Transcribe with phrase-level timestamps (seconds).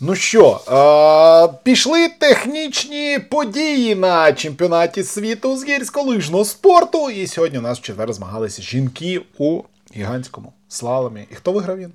[0.00, 7.10] Ну що, е- пішли технічні події на чемпіонаті світу з гірськолижного спорту.
[7.10, 9.62] І сьогодні у нас в четвер змагалися жінки у
[9.96, 11.26] гігантському слаломі.
[11.30, 11.92] І хто виграв він?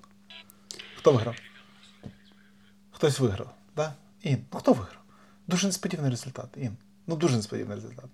[0.98, 1.36] Хто виграв?
[2.92, 3.93] Хтось виграв, да?
[4.23, 4.97] Ін, ну хто виграв?
[5.47, 6.45] Дуже несподіваний результат.
[6.57, 6.71] Ін.
[7.07, 8.05] Ну дуже несподіваний результат.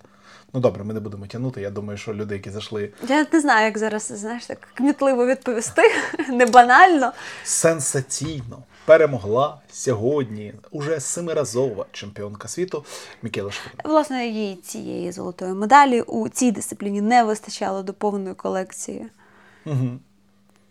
[0.53, 1.61] Ну добре, ми не будемо тягнути.
[1.61, 2.89] Я думаю, що люди, які зайшли.
[3.09, 5.81] Я не знаю, як зараз знаєш так кмітливо відповісти,
[6.29, 7.11] не банально.
[7.43, 12.85] Сенсаційно перемогла сьогодні уже семиразова чемпіонка світу
[13.21, 13.73] Мікела Шфрін.
[13.85, 19.05] Власне, їй цієї золотої медалі у цій дисципліні не вистачало до повної колекції.
[19.65, 19.89] Угу.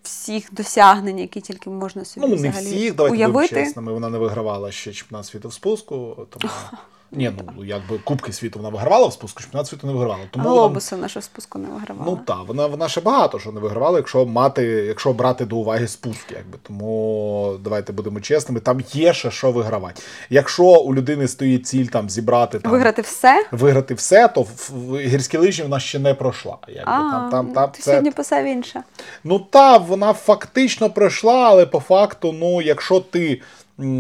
[0.03, 3.55] Всіх досягнень, які тільки можна собі Ну, не взагалі всіх, давайте будемо уявити.
[3.55, 3.93] чесними.
[3.93, 6.27] Вона не вигравала ще чемпіонат світу в спуску.
[6.31, 6.53] Тому...
[7.17, 10.25] Ні, ну якби Кубки світу вона вигравала в спуску, чемпіонат світу не вигравала.
[10.31, 12.11] Тому вона- Глобуси нашу спуску не вигравала.
[12.11, 15.89] Ну так, вона, вона ще багато що не вигравала, якщо мати, якщо брати до уваги
[15.89, 16.59] спуски, якби.
[16.63, 18.61] Тому давайте будемо чесними.
[18.61, 20.03] Там є ще що вигравати.
[20.31, 23.47] Якщо у людини стоїть ціль там зібрати там, Виграти все.
[23.51, 26.57] виграти все, то в, в гірські лижі вона ще не пройшла.
[26.69, 26.93] Якби.
[26.93, 27.91] А, там, там, там, ти це...
[27.91, 28.83] сьогодні писав інше.
[29.25, 33.41] Ну та вона фактично пройшла, але по факту, ну, якщо ти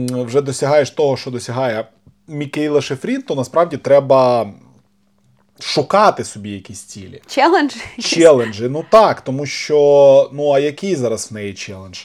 [0.08, 1.84] вже досягаєш того, що досягає
[2.28, 4.50] Мікейла Шефрін, то насправді треба
[5.60, 7.22] шукати собі якісь цілі.
[7.26, 7.72] Челендж.
[8.00, 8.68] Челенджі.
[8.68, 11.98] Ну так, тому що ну а який зараз в неї челендж?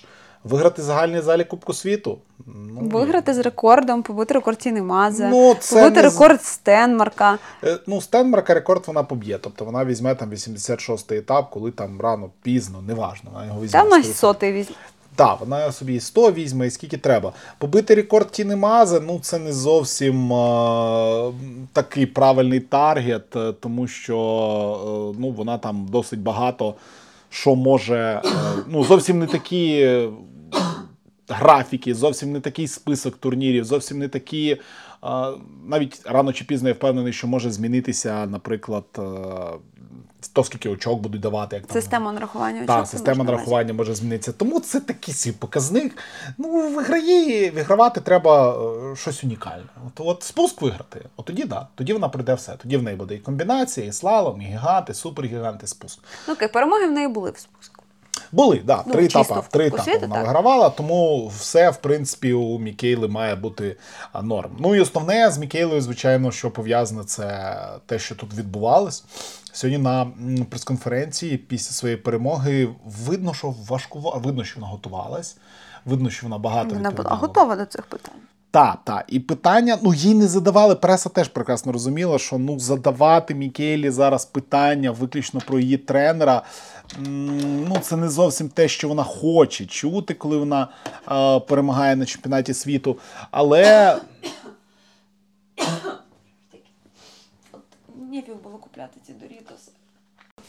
[0.43, 2.17] Виграти загальний залі Кубку світу?
[2.45, 7.37] Ну, Виграти з рекордом, побити рекорд Тіни Мазе, Ну, це побити не рекорд Стенмарка.
[7.63, 9.37] Е, Ну, Стенмарка рекорд вона поб'є.
[9.37, 13.29] Тобто вона візьме там 86-й етап, коли там рано, пізно, неважно.
[13.33, 13.79] Вона його візьме.
[13.79, 14.13] Та вона 100%.
[14.13, 14.75] сотий візьме.
[15.15, 17.33] Так, вона собі і 100 візьме, і скільки треба.
[17.57, 21.31] Побити рекорд Тіни Мазе, ну це не зовсім е,
[21.73, 24.17] такий правильний таргет, е, тому що
[25.15, 26.75] е, ну, вона там досить багато
[27.29, 28.21] що може.
[28.25, 28.29] Е,
[28.67, 30.09] ну, зовсім не такі е,
[31.29, 34.51] графіки, зовсім не такий список турнірів, зовсім не такі.
[34.51, 34.57] е,
[35.67, 39.01] навіть рано чи пізно я впевнений, що може змінитися, наприклад, е,
[40.27, 41.55] то, скільки очок будуть давати.
[41.55, 42.65] Як там, Система нарахування.
[42.65, 44.31] так, система нарахування може змінитися.
[44.31, 45.97] Тому це такий свій показник.
[46.37, 48.55] Ну, виграє, вигравати треба
[48.91, 49.65] е, щось унікальне.
[49.87, 52.51] От, от спуск виграти, от тоді да, тоді вона прийде все.
[52.57, 55.99] Тоді в неї буде і комбінація, і слалом, і гіганти, супергіганти, спуск.
[56.27, 57.80] Ну, окей, перемоги в неї були в спуску.
[58.31, 59.33] Були, да, Ну, три етапи.
[59.39, 60.23] в Три етапи вона так.
[60.25, 63.75] вигравала, тому все, в принципі, у Мікейли має бути
[64.23, 64.51] норм.
[64.59, 67.55] Ну і основне з Мікейлою, звичайно, що пов'язане, це
[67.85, 69.03] те, що тут відбувалось.
[69.53, 70.07] Сьогодні на
[70.49, 72.69] прес-конференції після своєї перемоги
[73.05, 75.37] видно, що важко видно, що вона готувалась.
[75.85, 78.15] Видно, що вона багато Вона була готова до цих питань.
[78.51, 79.05] Так, так.
[79.07, 80.75] І питання, ну їй не задавали.
[80.75, 86.41] Преса теж прекрасно розуміла, що ну задавати Мікелі зараз питання виключно про її тренера.
[86.99, 90.67] Ну, це не зовсім те, що вона хоче чути, коли вона
[91.11, 92.97] е, перемагає на чемпіонаті світу.
[93.31, 93.95] Але
[98.11, 99.70] Нефіг було купляти ці Дорітоси.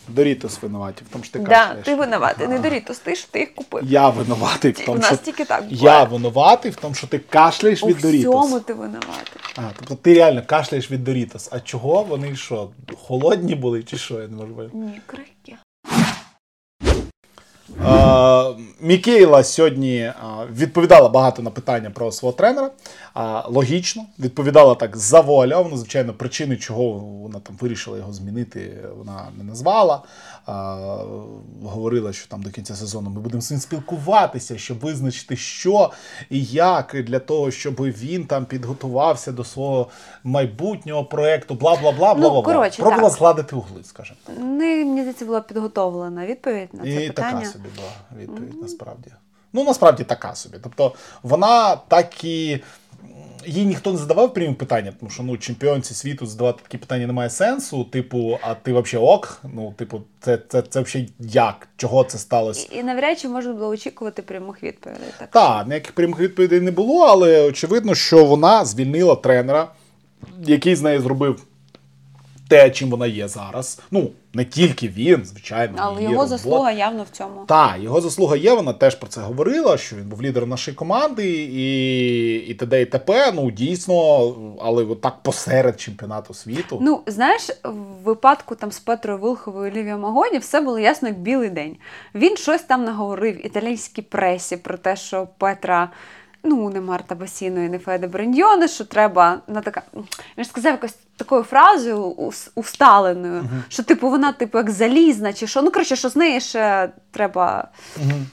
[0.09, 3.55] Дорітос винуваті, в тому що ти Да, ти винуватий, не Дорітос, ти ж ти їх
[3.55, 3.83] купив.
[3.85, 5.99] Я винуватий в У тому, нас що тільки так буває.
[5.99, 8.35] я винуватий в тому, що ти кашляєш У від Дорітос.
[8.35, 9.43] всьому ти винуватий.
[9.57, 11.49] А, тобто ти реально кашляєш від Дорітос.
[11.53, 12.03] А чого?
[12.03, 12.71] Вони що,
[13.07, 14.21] холодні були чи що?
[14.21, 14.71] Я не можу.
[14.73, 15.57] Ні, крики.
[18.81, 20.13] Мікейла сьогодні
[20.57, 22.71] відповідала багато на питання про свого тренера.
[23.49, 25.77] Логічно, відповідала так завуальовано.
[25.77, 30.03] Звичайно, причини, чого вона там вирішила його змінити, вона не назвала.
[31.65, 35.91] Говорила, що там до кінця сезону ми будемо з ним спілкуватися, щоб визначити, що
[36.31, 39.89] і як для того, щоб він там підготувався до свого
[40.25, 41.55] майбутнього проекту.
[41.55, 42.71] Бла бла бла бла бла.
[42.79, 44.19] Пробувала згладити угли, скажімо.
[44.39, 47.41] Не, мені здається, була підготовлена відповідь на це І питання.
[47.41, 49.11] така собі була відповідь, насправді.
[49.53, 50.57] Ну, насправді така собі.
[50.63, 52.61] Тобто, вона так і.
[53.47, 57.31] Їй ніхто не задавав прямі питання, тому що ну, чемпіонці світу задавати такі питання немає
[57.31, 57.85] сенсу.
[57.85, 59.41] Типу, а ти взагалі ок?
[59.55, 61.69] Ну, типу, це, це, це взагалі як?
[61.77, 62.69] Чого це сталося?
[62.73, 65.09] І, і навряд чи можна було очікувати прямих відповідей.
[65.19, 65.31] Так.
[65.31, 69.69] Так, ніяких прямих відповідей не було, але очевидно, що вона звільнила тренера,
[70.45, 71.45] який з нею зробив
[72.53, 73.81] те, чим вона є зараз.
[73.91, 75.75] Ну, не тільки він, звичайно.
[75.77, 76.29] Але його робота.
[76.29, 77.45] заслуга явно в цьому.
[77.47, 81.29] Так, його заслуга є, вона теж про це говорила, що він був лідером нашої команди,
[81.53, 82.83] і, і т.д.
[82.83, 83.33] і т.п.
[83.35, 83.95] Ну, дійсно,
[84.61, 86.79] але так посеред чемпіонату світу.
[86.83, 91.19] Ну, знаєш, в випадку там з Петрою Вилховою і Лівією Магоні все було ясно як
[91.19, 91.77] білий день.
[92.15, 95.91] Він щось там наговорив італійській пресі про те, що Петра.
[96.45, 99.83] Ну, не Марта Басіно і не Феде Брендьйоне, що треба на така.
[100.39, 105.47] Він ж сказав якось такою фразою ус- усталеною, що типу вона, типу, як залізна, чи
[105.47, 105.63] що.
[105.63, 108.27] Ну, коротше, що з неї ще треба Мгм.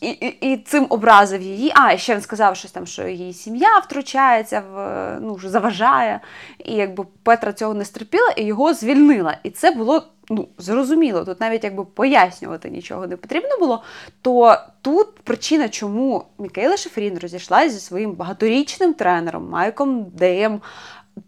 [0.00, 0.10] І,
[0.40, 1.72] і, цим образив її.
[1.74, 6.20] А, ще він сказав щось там, що її сім'я втручається, в, ну, заважає.
[6.64, 9.36] І якби Петра цього не стерпіла і його звільнила.
[9.42, 11.24] І це було ну, зрозуміло.
[11.24, 13.82] Тут навіть якби пояснювати нічого не потрібно було.
[14.22, 20.60] То тут причина, чому Мікейла Шефрін розійшлася зі своїм багаторічним тренером Майком Деєм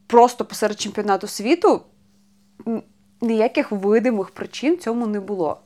[0.07, 1.83] просто посеред чемпіонату світу.
[3.21, 5.61] Ніяких видимих причин цьому не було.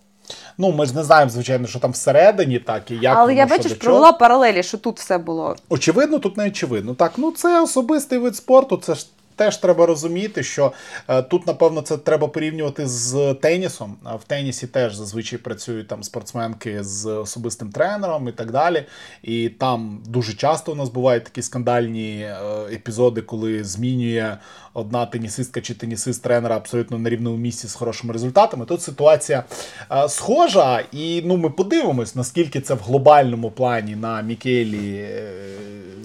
[0.58, 3.16] Ну, ми ж не знаємо, звичайно, що там всередині, так і як.
[3.18, 5.56] Але я бачиш, провела паралелі, що тут все було.
[5.68, 6.94] Очевидно, тут не очевидно.
[6.94, 9.06] Так, ну це особистий вид спорту, це ж.
[9.36, 10.72] Теж треба розуміти, що
[11.08, 13.96] е, тут, напевно, це треба порівнювати з тенісом.
[14.20, 18.84] В тенісі теж зазвичай працюють там спортсменки з особистим тренером і так далі.
[19.22, 22.36] І там дуже часто у нас бувають такі скандальні е,
[22.72, 24.36] епізоди, коли змінює
[24.74, 28.64] одна тенісистка чи тенісист тренера абсолютно на рівному місці з хорошими результатами.
[28.64, 29.44] Тут ситуація
[29.92, 35.06] е, схожа, і ну ми подивимось, наскільки це в глобальному плані на Мікелі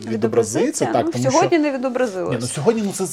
[0.07, 0.85] відобразиться.
[0.85, 1.63] Так, ну, тому Сьогодні що...
[1.63, 2.31] не відобразилось.
[2.31, 3.05] Ні, ну Сьогодні ну це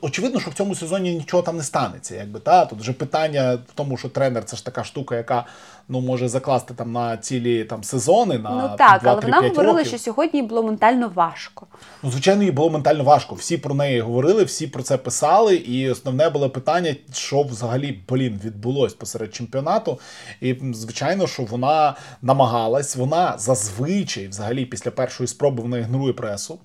[0.00, 2.14] очевидно, що в цьому сезоні нічого там не станеться.
[2.14, 5.44] Якби та Тут вже питання в тому, що тренер це ж така штука, яка
[5.88, 8.38] ну може закласти там на цілі там сезони.
[8.38, 9.86] на Ну так, 2, але вона говорила, років.
[9.86, 11.66] що сьогодні було ментально важко.
[12.02, 13.34] Ну, звичайно, їй було ментально важко.
[13.34, 15.56] Всі про неї говорили, всі про це писали.
[15.56, 19.98] І основне було питання, що взагалі блін відбулось посеред чемпіонату.
[20.40, 26.58] І звичайно, що вона намагалась, вона зазвичай, взагалі, після першої спроби вона ігнорує пресу.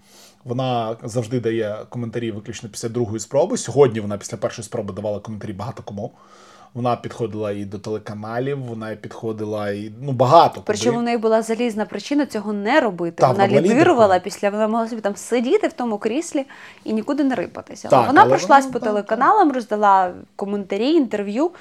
[0.44, 3.58] Вона завжди дає коментарі виключно після другої спроби.
[3.58, 6.12] Сьогодні вона після першої спроби давала коментарі багато кому.
[6.74, 10.62] Вона підходила і до телеканалів, вона підходила і ну багато.
[10.66, 13.16] Причому в неї була залізна причина цього не робити.
[13.22, 16.46] Та, вона лідирувала після вона могла собі там сидіти в тому кріслі
[16.84, 17.88] і нікуди не рипатися.
[17.88, 21.52] Так, вона пройшлась вона, по телеканалам, роздала коментарі, інтерв'ю.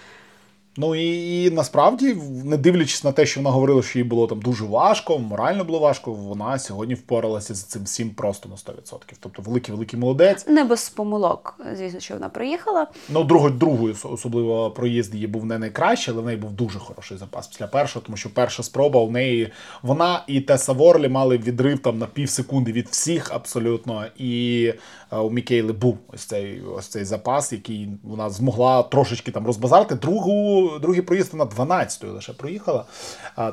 [0.77, 4.41] Ну і, і насправді, не дивлячись на те, що вона говорила, що їй було там
[4.41, 8.99] дуже важко, морально було важко, вона сьогодні впоралася з цим всім просто на 100%.
[9.21, 10.47] Тобто великий великий молодець.
[10.47, 12.87] Не без помилок, звісно, що вона приїхала.
[13.09, 17.19] Ну, другою, другою особливо проїзд її був не найкращий, але в неї був дуже хороший
[17.19, 19.53] запас після першого, тому що перша спроба у неї
[19.83, 24.05] вона і Теса Ворлі мали відрив там на пів секунди від всіх абсолютно.
[24.17, 24.65] І
[25.13, 29.95] е, у Мікейли був ось цей ось цей запас, який вона змогла трошечки там розбазарити.
[29.95, 32.85] Другу другий проїзд вона 12-ю лише проїхала,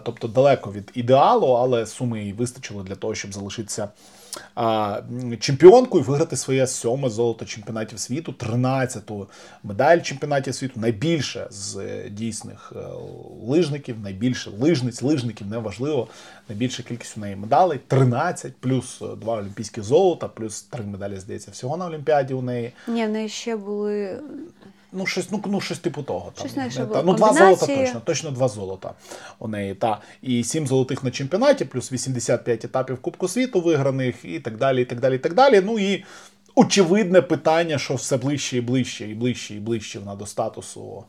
[0.03, 3.89] тобто далеко від ідеалу, але суми їй вистачило для того, щоб залишитися
[5.39, 9.27] чемпіонкою, виграти своє сьоме золото чемпіонатів світу, 13-ту
[9.63, 12.79] медаль чемпіонатів світу, найбільше з е, дійсних е,
[13.47, 16.07] лижників, найбільше лижниць, лижників неважливо.
[16.49, 21.51] Найбільша кількість у неї медалей 13, плюс 2 е, олімпійські золота, плюс 3 медалі, здається,
[21.51, 22.71] всього на Олімпіаді у неї.
[22.87, 24.19] Ні, в неї ще були
[24.91, 26.31] Ну, щось ну, ну, щось типу того.
[26.39, 28.93] Щось там, не, та, Ну, два золота точно, точно два золота
[29.39, 29.75] у неї.
[29.75, 30.01] Та.
[30.21, 34.81] І сім золотих на чемпіонаті, плюс 85 етапів Кубку світу виграних, і так далі.
[34.81, 35.61] і так далі, і так далі.
[35.65, 36.05] Ну і
[36.55, 41.03] очевидне питання, що все ближче і ближче, і ближче, і ближче вона до статусу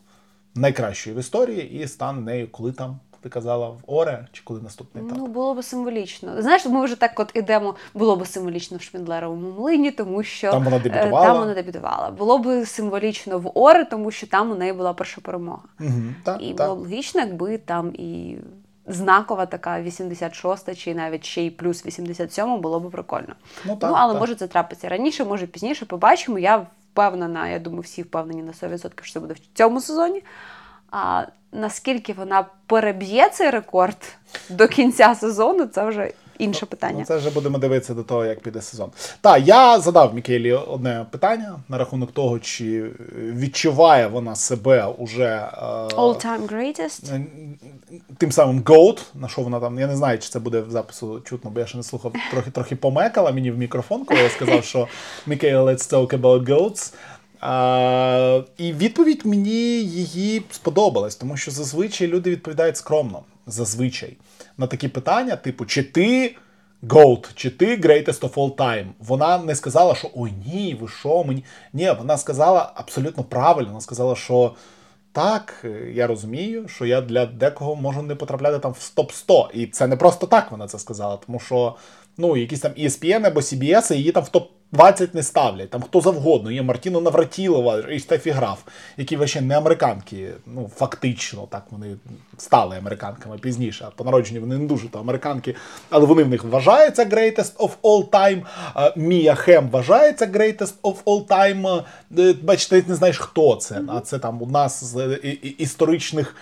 [0.55, 5.05] найкращої в історії, і стане нею, коли там ти казала в Оре чи коли наступний
[5.05, 5.17] етап?
[5.17, 6.41] Ну було б символічно.
[6.41, 7.75] Знаєш, ми вже так от ідемо.
[7.93, 11.25] Було б символічно в Шміндлеровому млині, тому що там вона е, дебютувала.
[11.25, 12.11] Там вона дебютувала.
[12.11, 15.61] Було б символічно в Оре, тому що там у неї була перша перемога.
[15.79, 16.63] Угу, та, і та.
[16.63, 18.37] було б логічно, якби там і.
[18.87, 23.35] Знакова така 86 чи навіть ще й плюс 87 було б прикольно.
[23.65, 24.21] Ну, так, ну але так.
[24.21, 25.85] може це трапиться раніше, може пізніше.
[25.85, 26.39] Побачимо.
[26.39, 30.23] Я впевнена, я думаю, всі впевнені на 100%, що це буде в цьому сезоні.
[30.91, 33.97] А наскільки вона переб'є цей рекорд
[34.49, 36.99] до кінця сезону, це вже інше ну, питання.
[36.99, 38.89] Ну, Це вже будемо дивитися до того, як піде сезон.
[39.21, 45.65] Так, я задав Мікелі одне питання на рахунок того, чи відчуває вона себе уже е,
[45.95, 47.15] all-time greatest?
[47.15, 47.25] Е,
[48.17, 51.19] тим самим GOAT, на що вона там, я не знаю, чи це буде в запису
[51.19, 54.63] чутно, бо я ще не слухав, трохи трохи помекала мені в мікрофон, коли я сказав,
[54.63, 54.87] що
[55.27, 56.93] Мікелі, let's talk about GOATs.
[57.41, 63.23] А, І відповідь мені її сподобалась, тому що зазвичай люди відповідають скромно.
[63.47, 64.17] Зазвичай
[64.57, 66.35] на такі питання, типу, чи ти
[66.83, 68.85] GOAT, чи ти greatest of all time.
[68.99, 71.43] Вона не сказала, що ой ні, ви що мені.
[71.73, 73.67] Ні, вона сказала абсолютно правильно.
[73.69, 74.55] Вона сказала, що
[75.11, 79.67] так, я розумію, що я для декого можу не потрапляти там в топ 100 І
[79.67, 81.75] це не просто так вона це сказала, тому що
[82.17, 86.01] ну, якісь там ESPN або CBS її там в топ 20 не ставлять, там хто
[86.01, 86.51] завгодно.
[86.51, 88.59] Є Мартіно Навратілова і Стефі Граф,
[88.97, 90.31] які вообще не американки.
[90.45, 91.95] Ну, фактично, так вони
[92.37, 93.87] стали американками пізніше.
[93.95, 95.55] По народженню вони не дуже то американки,
[95.89, 98.41] але вони в них вважаються greatest of all time.
[98.95, 101.83] Мія Хем вважається greatest of all time.
[102.17, 103.81] Е, бачите, ти не знаєш, хто це.
[103.87, 106.35] А це там одна з е, історичних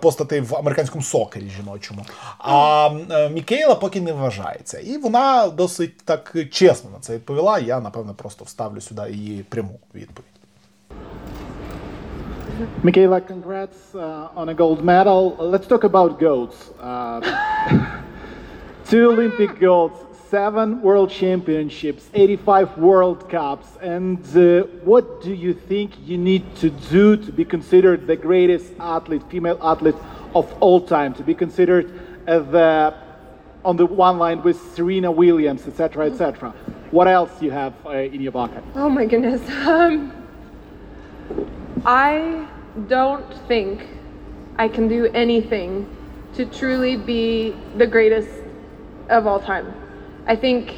[0.00, 2.04] постатей в американському сокері жіночому.
[2.38, 4.78] А е, Мікейла поки не вважається.
[4.78, 7.58] І вона досить так чесно на це відповіла.
[7.58, 10.31] Я, напевно, просто вставлю сюди її пряму відповідь.
[12.83, 15.35] Michaela, congrats uh, on a gold medal.
[15.39, 16.69] Let's talk about goats.
[16.79, 17.19] Uh,
[18.91, 19.97] two Olympic golds,
[20.29, 23.67] seven world championships, 85 world cups.
[23.81, 28.67] And uh, what do you think you need to do to be considered the greatest
[28.79, 29.99] athlete, female athlete
[30.35, 31.85] of all time, to be considered
[32.27, 32.93] uh, the
[33.63, 36.53] on the one line with Serena Williams, etc., etc.
[36.90, 38.62] What else you have uh, in your bucket?
[38.74, 39.42] Oh my goodness.
[39.66, 40.12] Um,
[41.84, 42.48] I
[42.88, 43.86] don't think
[44.56, 45.88] I can do anything
[46.34, 48.30] to truly be the greatest
[49.08, 49.72] of all time.
[50.26, 50.74] I think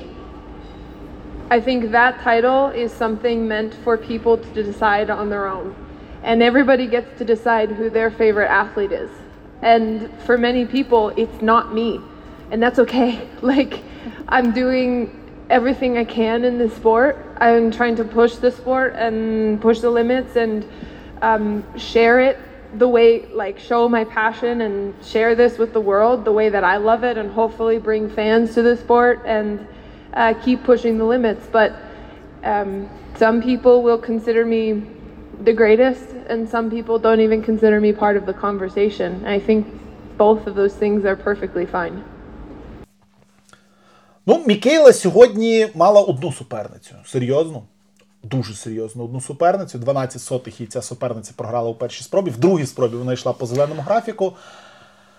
[1.50, 5.75] I think that title is something meant for people to decide on their own.
[6.23, 9.11] And everybody gets to decide who their favorite athlete is.
[9.62, 12.00] And for many people, it's not me
[12.50, 13.29] and that's okay.
[13.43, 13.83] Like,
[14.29, 17.17] I'm doing everything I can in this sport.
[17.38, 20.67] I'm trying to push the sport and push the limits and
[21.23, 22.38] um, share it
[22.78, 26.64] the way, like, show my passion and share this with the world the way that
[26.64, 29.67] I love it, and hopefully bring fans to the sport and
[30.12, 31.49] uh, keep pushing the limits.
[31.50, 31.75] But
[32.45, 34.83] um, some people will consider me
[35.40, 39.25] the greatest, and some people don't even consider me part of the conversation.
[39.25, 39.67] I think
[40.19, 42.05] both of those things are perfectly fine.
[44.28, 46.94] Ну, Мікейла сьогодні мала одну суперницю.
[47.06, 47.62] Серйозно.
[48.23, 49.78] Дуже серйозно одну суперницю.
[49.78, 52.30] 12 сотих і ця суперниця програла у першій спробі.
[52.30, 54.32] В другій спробі вона йшла по зеленому графіку.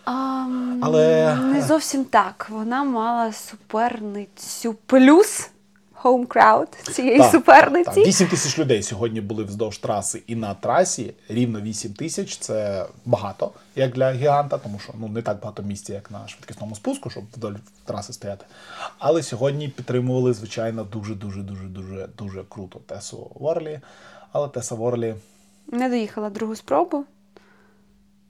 [0.05, 0.45] А,
[0.81, 2.47] Але не зовсім так.
[2.49, 5.49] Вона мала суперницю плюс
[6.03, 7.91] home crowd цієї так, суперниці.
[7.95, 11.13] Так, 8 тисяч людей сьогодні були вздовж траси і на трасі.
[11.29, 15.93] Рівно 8 тисяч це багато, як для гіганта, тому що ну не так багато місця,
[15.93, 17.53] як на швидкісному спуску, щоб вдоль
[17.85, 18.45] траси стояти.
[18.99, 23.79] Але сьогодні підтримували, звичайно, дуже дуже дуже дуже дуже круто Тесу Ворлі.
[24.31, 25.15] Але Теса Ворлі
[25.67, 27.05] не доїхала другу спробу.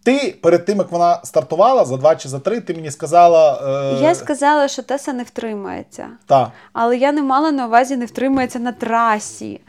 [0.03, 3.61] Ти перед тим, як вона стартувала за два чи за три, ти мені сказала.
[3.97, 4.03] Е...
[4.03, 6.09] Я сказала, що Теса не втримається.
[6.25, 6.49] Так.
[6.73, 9.61] Але я не мала на увазі не втримається на трасі.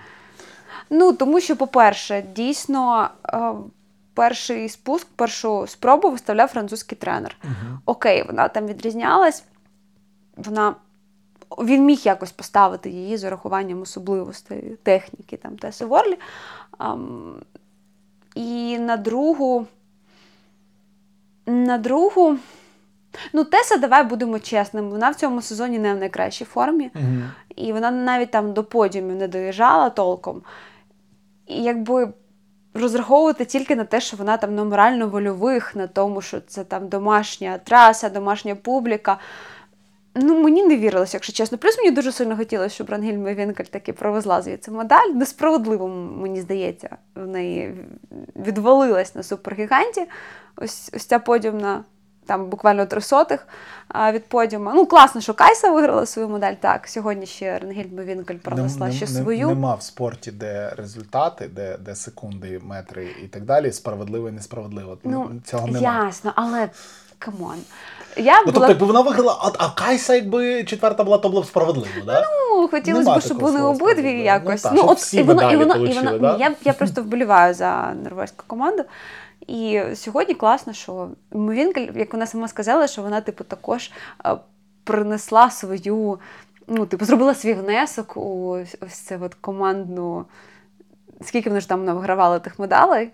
[0.90, 3.52] Ну, тому що, по-перше, дійсно, е,
[4.14, 7.36] перший спуск, першу спробу виставляв французький тренер.
[7.44, 7.78] Угу.
[7.86, 9.44] Окей, вона там відрізнялась,
[10.36, 10.74] вона.
[11.58, 16.18] Він міг якось поставити її з урахуванням особливостей техніки там Теси Ворлі.
[16.78, 17.34] Um,
[18.34, 19.66] і на другу.
[21.50, 22.36] На другу.
[23.32, 24.88] Ну, Теса, давай будемо чесними.
[24.88, 26.90] Вона в цьому сезоні не в найкращій формі.
[26.94, 27.22] Угу.
[27.56, 30.42] І вона навіть там до подіумів не доїжджала толком.
[31.46, 32.12] І якби
[32.74, 37.58] розраховувати тільки на те, що вона там на морально-вольових, на тому, що це там домашня
[37.58, 39.18] траса, домашня публіка.
[40.14, 41.58] Ну, мені не вірилося, якщо чесно.
[41.58, 45.08] Плюс мені дуже сильно хотілося, щоб Рангельма Вінкель таки провезла звідси медаль.
[45.14, 47.74] Несправедливо, мені здається, в неї
[48.36, 50.06] відвалилась на супергіганті.
[50.56, 51.84] Ось ось ця подіумна,
[52.26, 53.46] там буквально трисотих
[54.12, 54.72] від подіума.
[54.74, 56.54] Ну, класно, що Кайса виграла свою медаль.
[56.60, 59.48] Так, сьогодні ще Ренгельма Вінкель пронесла не, ще не, свою.
[59.48, 64.98] Нема в спорті, де результати, де де секунди, метри і так далі, справедливо і несправедливо.
[65.04, 66.04] Ну, Цього немає.
[66.04, 66.70] Ясно, але
[67.18, 67.56] come on.
[68.16, 71.46] Я ну, тобто, якби вона виграла, а, а Кайса, якби четверта була, то було б
[71.46, 72.24] справедливо, да?
[72.50, 74.64] Ну, хотілося б, щоб вони обидві ну, якось.
[74.64, 76.36] Ну, та, ну от і воно, і воно, і воно, да?
[76.40, 78.84] я, я просто вболіваю за норвезьку команду.
[79.46, 83.90] І сьогодні класно, що Мовінкель, як вона сама сказала, що вона, типу, також
[84.26, 84.36] е,
[84.84, 86.18] принесла свою,
[86.66, 88.48] ну, типу, зробила свій внесок у
[88.80, 90.24] ось це от командну.
[91.22, 93.10] Скільки вони ж там вигравали тих медалей?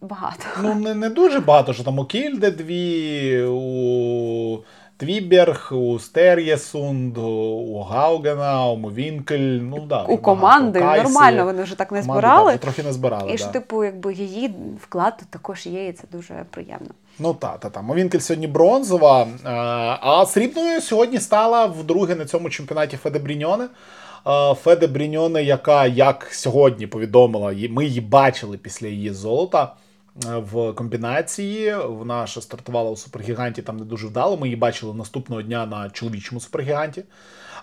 [0.00, 0.44] Багато.
[0.62, 4.58] Ну, не не дуже багато, що там у Кільде дві, у
[4.96, 9.38] Твіберг, у Стер'єсунд, у Гаугена, у Мовінкель.
[9.62, 11.02] Ну, да, У команди багато.
[11.02, 12.52] нормально вони вже так не команди, збирали.
[12.52, 13.28] Так, трохи не збирали.
[13.28, 13.38] І да.
[13.38, 16.90] ж, типу, якби її вклад також є, і це дуже приємно.
[17.18, 17.82] Ну так, та, та.
[17.82, 19.26] Мовінкель сьогодні бронзова,
[20.00, 23.68] а срібною сьогодні стала вдруге на цьому чемпіонаті Феде Бріньоне.
[24.62, 29.74] Феде Бріньоне, яка як сьогодні повідомила, ми її бачили після її золота.
[30.26, 31.74] В комбінації.
[31.74, 34.36] Вона ще стартувала у супергіганті там не дуже вдало.
[34.36, 37.04] Ми її бачили наступного дня на чоловічому супергіганті.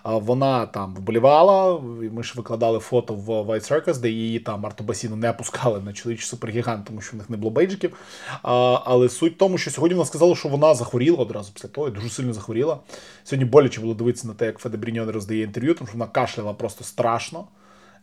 [0.03, 1.79] Вона там вболівала.
[2.11, 6.27] Ми ж викладали фото в White Circus, де її там Артобасіну не пускали на чоловічий
[6.27, 7.97] супергігант, тому що в них не було бейджиків.
[8.41, 11.91] Але суть в тому, що сьогодні вона сказала, що вона захворіла одразу після того, і
[11.91, 12.79] дуже сильно захворіла.
[13.23, 16.53] Сьогодні боляче було дивитися на те, як Феде Бріньон роздає інтерв'ю, тому що вона кашляла
[16.53, 17.43] просто страшно.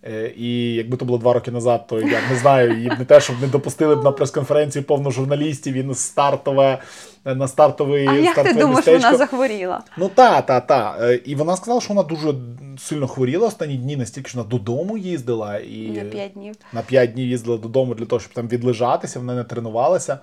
[0.05, 3.21] Е, і якби то було два роки назад, то я не знаю, її не те,
[3.21, 6.79] щоб не допустили б на прес-конференцію повно журналістів і на стартове
[7.25, 9.07] на стартовий А як ти думаєш, містечко.
[9.07, 9.81] вона захворіла?
[9.97, 10.97] Ну та, та, та.
[11.01, 12.35] Е, і вона сказала, що вона дуже
[12.79, 16.55] сильно хворіла останні дні, настільки що вона додому їздила і на п'ять днів.
[16.73, 20.19] На п'ять днів їздила додому для того, щоб там відлежатися, вона не тренувалася.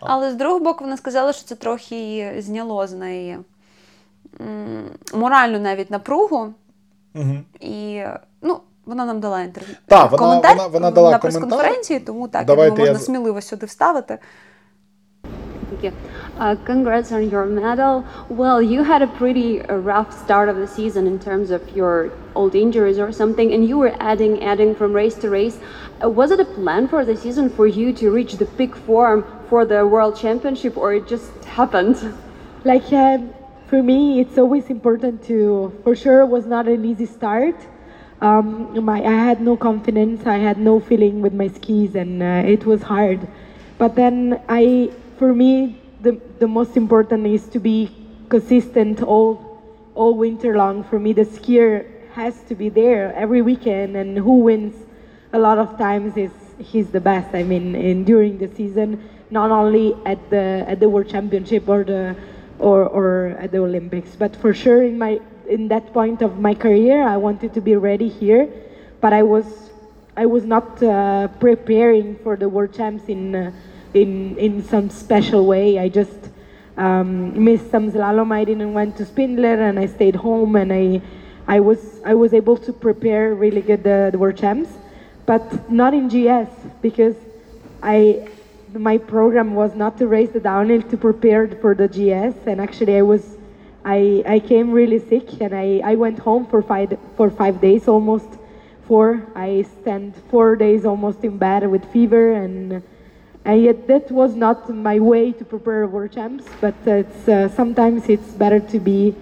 [0.00, 3.38] Але з другого боку, вона сказала, що це трохи зняло з неї
[5.14, 6.54] моральну навіть напругу.
[7.14, 7.36] Угу.
[7.60, 8.02] І
[8.42, 9.75] ну, вона нам дала інтерв'ю.
[9.87, 12.99] Так, вона, коментар вона, вона дала на прес-конференції, тому так, Давайте можна я...
[12.99, 14.19] сміливо сюди вставити.
[15.71, 15.93] Thank you.
[16.37, 18.05] Uh, congrats on your medal.
[18.29, 22.11] Well, you had a pretty uh, rough start of the season in terms of your
[22.35, 25.57] old injuries or something, and you were adding, adding from race to race.
[26.03, 29.25] Uh, was it a plan for the season for you to reach the peak form
[29.49, 31.97] for the World Championship, or it just happened?
[32.63, 33.17] Like uh,
[33.67, 35.73] for me, it's always important to.
[35.83, 37.55] For sure, it was not an easy start.
[38.20, 40.26] um, my I had no confidence.
[40.26, 43.26] I had no feeling with my skis, and uh, it was hard.
[43.78, 47.90] But then I, for me, the the most important is to be
[48.28, 49.40] consistent all
[49.94, 50.84] all winter long.
[50.84, 54.74] For me, the skier has to be there every weekend, and who wins
[55.32, 57.34] a lot of times is he's the best.
[57.34, 59.00] I mean, in during the season,
[59.30, 62.14] not only at the at the World Championship or the
[62.58, 66.54] or or at the Olympics, but for sure in my in that point of my
[66.54, 68.48] career, I wanted to be ready here,
[69.00, 69.70] but I was
[70.16, 73.52] I was not uh, preparing for the World Champs in uh,
[73.94, 75.78] in in some special way.
[75.78, 76.30] I just
[76.76, 78.32] um, missed some slalom.
[78.32, 81.00] I didn't went to Spindler, and I stayed home, and I
[81.46, 84.70] I was I was able to prepare really good the, the World Champs,
[85.26, 86.50] but not in GS
[86.82, 87.16] because
[87.82, 88.28] I
[88.72, 92.96] my program was not to race the downhill to prepare for the GS, and actually
[92.96, 93.36] I was
[93.84, 97.88] I, I came really sick and I, I went home for five for five days
[97.88, 98.28] almost.
[98.86, 102.82] Four I spent four days almost in bed with fever and
[103.44, 108.08] and yet that was not my way to prepare world champs but it's uh, sometimes
[108.08, 109.14] it's better to be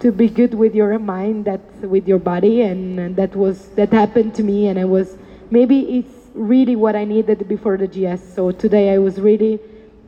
[0.00, 4.34] to be good with your mind that with your body and, that was that happened
[4.34, 5.16] to me and I was
[5.50, 9.60] maybe it's really what I needed before the GS so today I was really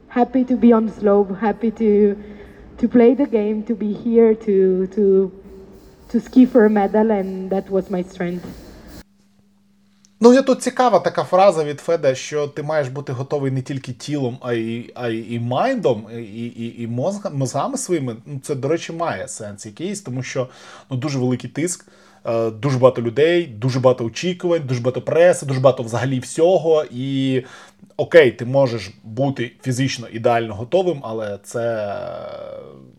[0.09, 2.17] happy to be on slope happy to
[2.79, 5.33] to play the game, to be here, to to
[6.11, 8.45] to ski for a medal, and that was my strength.
[10.21, 13.93] Ну, я тут цікава така фраза від Феда, що ти маєш бути готовий не тільки
[13.93, 16.87] тілом, а й а й, і майндом, і і, і
[17.33, 18.17] мозгами, своїми.
[18.27, 20.49] Ну, це, до речі, має сенс якийсь, тому що
[20.91, 21.87] ну, дуже великий тиск,
[22.53, 26.85] дуже багато людей, дуже багато очікувань, дуже багато преси, дуже багато взагалі всього.
[26.91, 27.43] І
[27.97, 31.95] окей, ти можеш бути фізично ідеально готовим, але це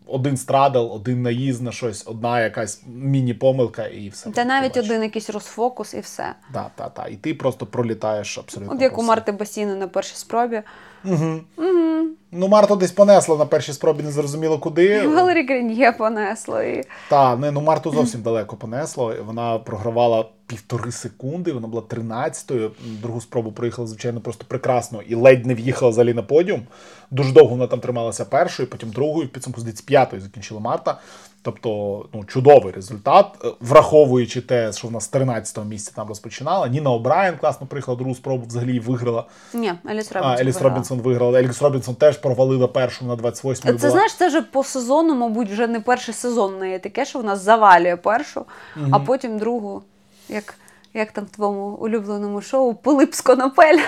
[0.06, 4.30] один страдал, один наїзд на щось, одна якась міні-помилка і все.
[4.30, 6.34] Та навіть один якийсь розфокус і все.
[6.52, 7.08] Так, так, так.
[7.10, 8.74] І ти просто пролітаєш абсолютно.
[8.74, 10.62] От як у Марти Басіни на першій спробі.
[11.06, 11.40] Угу.
[11.56, 12.08] Угу.
[12.32, 15.06] Ну, Марту десь понесла на першій спробі, не зрозуміло куди.
[15.08, 16.62] Валері Гриньє понесло.
[16.62, 16.84] І...
[17.08, 19.14] Так, не, ну Марту зовсім далеко понесло.
[19.26, 22.70] Вона програвала півтори секунди, вона була 13-ю.
[23.02, 26.62] Другу спробу проїхала, звичайно, просто прекрасно і ледь не в'їхала взагалі на подіум.
[27.10, 31.00] Дуже довго вона там трималася першою, потім другою, в підсумку здається, п'ятою закінчила Марта.
[31.42, 33.26] Тобто, ну, чудовий результат,
[33.60, 36.68] враховуючи те, що вона з 13-го місця там розпочинала.
[36.68, 39.24] Ніна О'Брайен класно приїхала другу спробу, взагалі виграла.
[39.54, 40.36] Ні, Еліс Робінсон.
[40.38, 41.38] А, Еліс Робінсон виграла.
[41.38, 43.54] Еліс Робінсон теж провалила першу на 28-й.
[43.54, 43.90] Це була.
[43.90, 47.36] знаєш, це вже по сезону, мабуть, вже не перший сезон в неї таке, що вона
[47.36, 48.44] завалює першу,
[48.76, 48.86] угу.
[48.90, 49.82] а потім другу,
[50.28, 50.54] як
[50.94, 53.78] як там в твоєму улюбленому шоу Пилип Сконопель.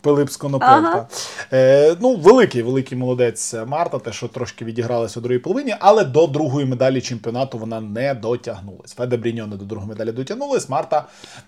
[0.00, 1.08] Пилип Сконопель, ага.
[1.52, 6.26] Е, ну, великий, великий молодець Марта, те, що трошки відігралася у другій половині, але до
[6.26, 8.94] другої медалі чемпіонату вона не дотягнулась.
[8.94, 10.68] Феде Бріньоне до другої медалі дотягнулась.
[10.68, 11.04] Марта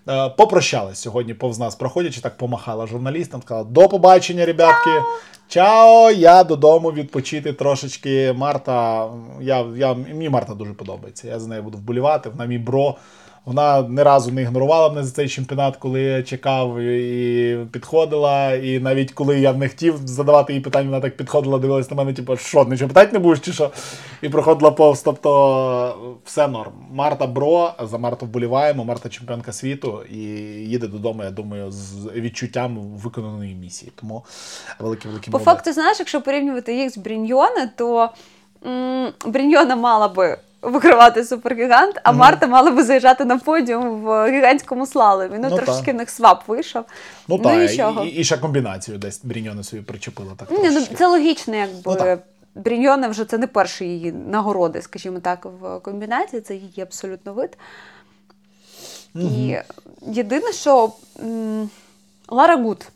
[0.09, 4.91] е, попрощалась сьогодні повз нас, проходячи, так помахала журналістам, сказала: до побачення, ребятки.
[5.49, 8.33] Чао, я додому відпочити трошечки.
[8.37, 9.09] Марта,
[9.41, 11.29] я, я, мені Марта дуже подобається.
[11.29, 12.97] Я за нею буду вболівати, вона мій bro.
[13.49, 18.53] Вона не разу не ігнорувала мене за цей чемпіонат, коли я чекав і підходила.
[18.55, 22.13] І навіть коли я не хотів задавати їй питання, вона так підходила, дивилась на мене,
[22.13, 23.71] типу, що, нічого питати не будеш чи що?
[24.23, 25.03] І проходила повз.
[25.03, 26.73] Тобто все норм.
[26.93, 30.17] Марта bro, за Марту вболіваємо, Марта чемпіонка світу і
[30.69, 33.93] їде додому, я думаю, з відчуттям виконаної місії.
[33.97, 34.25] Тому
[34.79, 38.09] великі великі По факту, знаєш, якщо порівнювати їх з Бріньйоне, то
[38.67, 44.87] м- Бріньйона мала би вигравати супергігант, а Марта мала би заїжджати на подіум в гігантському
[44.87, 45.39] слаломі.
[45.39, 45.87] Ну, Ну, так.
[45.87, 46.85] в них свап вийшов.
[47.29, 48.05] Ну так, нічого.
[48.05, 50.51] і, і ще комбінацію десь Бріньони собі причепила так.
[50.51, 51.83] Ні, ну, це логічно, якби.
[51.87, 52.21] Ну, так.
[53.11, 57.59] Вже це не перші її нагороди, скажімо так, в комбінації, це її абсолютно вид.
[59.15, 59.57] І
[60.07, 60.93] єдине, що
[61.23, 61.71] м,
[62.29, 62.87] Лара Гут.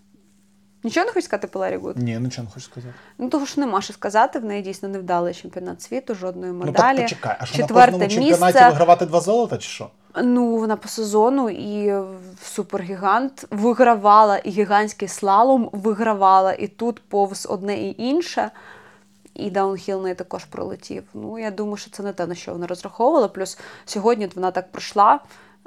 [0.84, 1.98] Нічого не хочеш сказати по Ларі Гут?
[1.98, 2.94] Ні, нічого не хочу сказати.
[3.18, 6.96] Ну, того ж нема що сказати, в неї дійсно невдалий чемпіонат світу, жодної Ну так
[6.96, 8.68] почекай, а що на Четверте кожному чемпіонаті місце.
[8.68, 9.90] вигравати два золота чи що?
[10.22, 11.94] Ну, вона по сезону і
[12.42, 18.50] супергігант вигравала, і гігантський слалом вигравала, і тут повз одне і інше.
[19.34, 21.04] І downhill неї також пролетів.
[21.14, 23.28] Ну, я думаю, що це не те, на що вона розраховувала.
[23.28, 25.20] Плюс сьогодні вона так пройшла,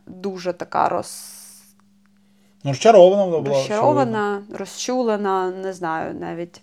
[0.08, 1.32] дуже така роз...
[2.66, 3.58] Ну, розчарована вона була.
[3.58, 6.62] розчарована, розчулена, не знаю навіть.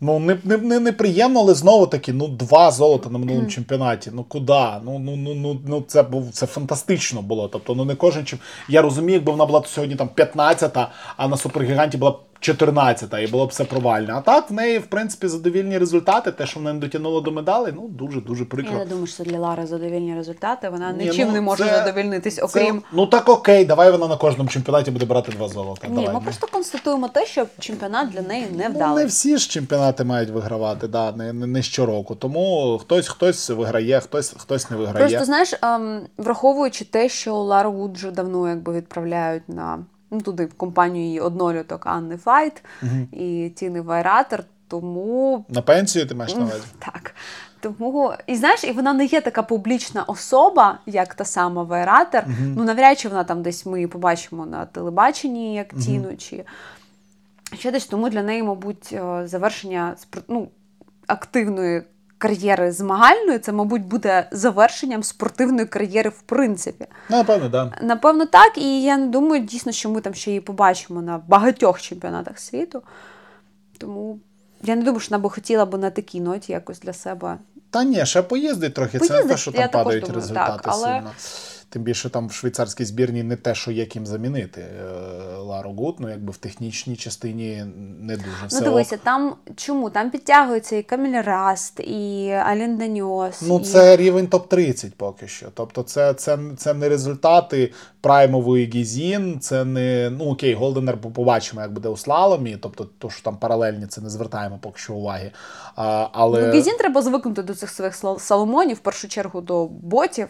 [0.00, 4.10] Ну, не, не, не, неприємно, але знову таки, ну, два золота на минулому чемпіонаті.
[4.14, 4.62] Ну куди?
[4.84, 7.48] Ну, ну, ну, ну, ну це був це фантастично було.
[7.48, 8.38] Тобто, ну не кожен чим.
[8.68, 12.14] Я розумію, якби вона була сьогодні там 15-та, а на супергіганті була
[12.50, 14.14] 14-та, і було б все провально.
[14.16, 16.32] А так в неї, в принципі, задовільні результати.
[16.32, 18.72] Те, що вона не дотягнула до медалей, ну дуже дуже прикро.
[18.72, 20.68] Я не думаю, що для Лари задовільні результати.
[20.68, 22.80] Вона Ні, нічим ну, не може це- задовільнитись, окрім.
[22.80, 25.88] Це, ну так окей, давай вона на кожному чемпіонаті буде брати два золота.
[25.88, 26.14] Ні, давай.
[26.14, 30.30] ми просто констатуємо те, що чемпіонат для неї не Ну, не всі ж чемпіонати мають
[30.30, 32.14] вигравати, да, не, не, не щороку.
[32.14, 35.08] Тому хтось хтось виграє, хтось, хтось не виграє.
[35.08, 40.46] Просто знаєш, ем, враховуючи те, що Лару Гут вже давно якби відправляють на ну, туди
[40.46, 42.64] в компанію її одноліток Анни Файт
[43.12, 46.64] і Тіни Вайратер, тому На пенсію ти маєш на увазі?
[46.78, 47.14] так.
[47.60, 52.26] Тому, і знаєш, і вона не є така публічна особа, як та сама Вайратер.
[52.56, 56.44] Ну, навряд чи вона там десь ми її побачимо на телебаченні, як Тіну, чи
[57.58, 57.86] ще десь.
[57.86, 59.96] Тому для неї, мабуть, е, завершення
[60.28, 60.48] ну,
[61.06, 61.82] активної
[62.18, 66.86] кар'єри змагальної, це, мабуть, буде завершенням спортивної кар'єри в принципі.
[67.10, 67.72] Ну, напевно, да.
[67.82, 68.58] Напевно, так.
[68.58, 72.82] І я не думаю дійсно, що ми там ще її побачимо на багатьох чемпіонатах світу.
[73.78, 74.18] Тому
[74.62, 77.38] я не думаю, що вона би хотіла б на такій ноті якось для себе.
[77.70, 78.98] Та ні, ще поїздить трохи.
[78.98, 81.10] це не те, що там падають думаю, результати так, але- сильно.
[81.74, 84.84] Тим більше там в швейцарській збірні не те, що є ким замінити е,
[85.38, 87.64] Лару Гут, ну якби в технічній частині
[88.00, 88.60] не дуже все.
[88.60, 89.90] ну, дивися, там чому?
[89.90, 93.42] Там підтягується і Каміль Раст, і Алін Даніот.
[93.42, 93.64] Ну, і...
[93.64, 95.46] це рівень топ-30 поки що.
[95.54, 100.10] Тобто, це, це, це не результати праймової Гізін, це не.
[100.10, 102.58] Ну окей, Гольденер побачимо, як буде у слаломі.
[102.60, 105.30] Тобто, то, що там паралельні, це не звертаємо поки що уваги.
[105.76, 106.46] А, але...
[106.46, 110.28] Ну, Гізін треба звикнути до цих своїх саломонів, в першу чергу до ботів.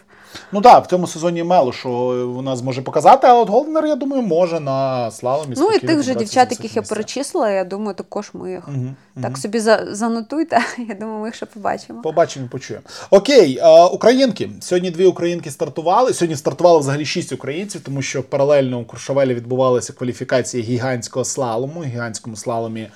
[0.53, 1.89] Ну так, в цьому сезоні мало що
[2.35, 5.55] вона зможе показати, а от Голденер, я думаю, може на слаломі.
[5.59, 9.25] Ну і тих же дівчат, яких я перечислила, я думаю, також ми їх Мгм, так
[9.25, 9.37] мгм.
[9.37, 10.59] собі за- занотуйте.
[10.89, 12.03] Я думаю, ми їх ще побачимо.
[12.03, 12.85] Побачимо, почуємо.
[13.11, 14.51] Окей, е, українки.
[14.61, 16.13] Сьогодні дві українки стартували.
[16.15, 21.85] Сьогодні стартувало взагалі шість українців, тому що паралельно у Куршавелі відбувалися кваліфікації гігантського слалому.
[21.85, 22.89] Гігантському слаломі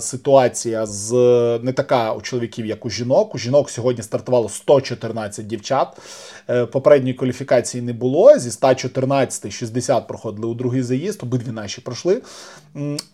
[0.00, 1.12] ситуація з
[1.62, 3.34] не така у чоловіків, як у жінок.
[3.34, 5.98] У жінок сьогодні стартувало 114 дівчат.
[6.50, 8.38] Е, Попередньої кваліфікації не було.
[8.38, 12.22] Зі 114 60 проходили у другий заїзд, обидві наші пройшли.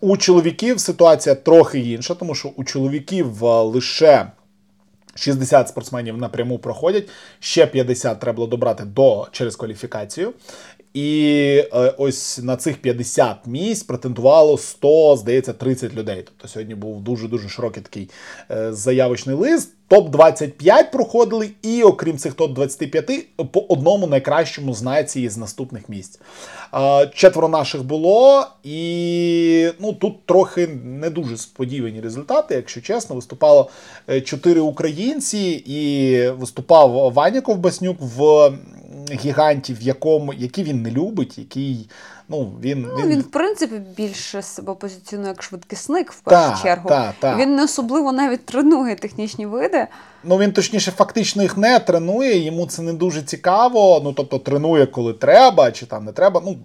[0.01, 4.31] У чоловіків ситуація трохи інша, тому що у чоловіків е, лише
[5.15, 10.33] 60 спортсменів напряму проходять, ще 50 треба було добрати до через кваліфікацію.
[10.93, 16.23] І е, ось на цих 50 місць претендувало 100, здається, 30 людей.
[16.25, 18.09] Тобто сьогодні був дуже дуже широкий такий
[18.51, 19.73] е, заявочний лист.
[19.91, 25.89] Топ 25 проходили, і окрім цих топ 25 по одному найкращому з нації з наступних
[25.89, 26.19] місць.
[27.13, 33.15] Четверо наших було, і ну тут трохи не дуже сподівані результати, якщо чесно.
[33.15, 33.69] Виступало
[34.09, 38.51] е, чотири українці, і виступав Ваня Ковбаснюк в
[39.11, 41.89] гігантів, якому який він не любить, який
[42.31, 46.59] ну він, Ну, він, він, в принципі, більше себе позиціонує як швидкісник в першу Та,
[46.63, 46.89] чергу.
[46.89, 47.35] та, та.
[47.35, 49.87] Він не особливо навіть тренує технічні види.
[50.23, 54.01] Ну він точніше фактично їх не тренує, йому це не дуже цікаво.
[54.03, 56.41] Ну тобто тренує, коли треба, чи там не треба.
[56.45, 56.57] Ну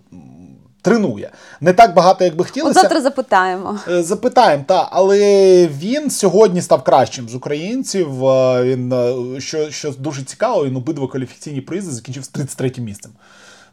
[0.83, 1.31] тренує.
[1.61, 2.81] Не так багато, як би От хотілося.
[2.81, 3.79] завтра запитаємо.
[3.89, 5.19] Е, Запитаємо, та, але
[5.67, 8.25] він сьогодні став кращим з українців.
[8.27, 13.13] Е, Він е, що, що дуже цікаво, він обидва кваліфікаційні призи закінчив з 33 місцем.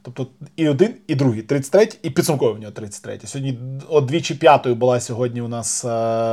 [0.06, 3.20] Тобто і один, і другий, 33, і підсумковий в нього 33.
[3.26, 5.88] Сьогодні от двічі п'ятою була сьогодні у нас е,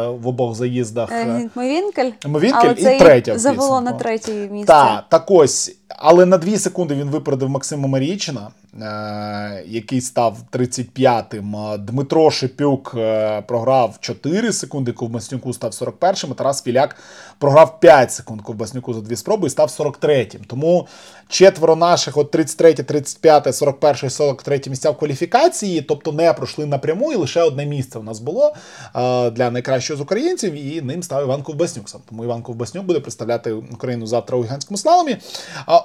[0.08, 1.12] в обох заїздах.
[1.12, 2.10] е, Мовінкель.
[2.26, 4.66] Мовінкель і третя в завело на третє місце.
[4.66, 5.76] Так, так ось.
[5.96, 8.48] Але на 2 секунди він випередив Максима Марійчина,
[8.82, 11.56] е, який став 35-м.
[11.86, 16.96] Дмитро Шипюк е, програв 4 секунди, Ковбаснюку став 41-м, Тарас Філяк
[17.38, 20.40] програв 5 секунд Ковбаснюку за дві спроби і став 43-м.
[20.46, 20.86] Тому
[21.28, 27.16] четверо наших, от 33, 35, 41, 43 місця в кваліфікації, тобто не пройшли напряму, і
[27.16, 28.54] лише одне місце у нас було
[28.96, 31.88] е, для найкращого з українців, і ним став Іван Ковбаснюк.
[31.88, 35.16] Сам Тому Іван Ковбаснюк буде представляти Україну завтра у гігантському слаломі.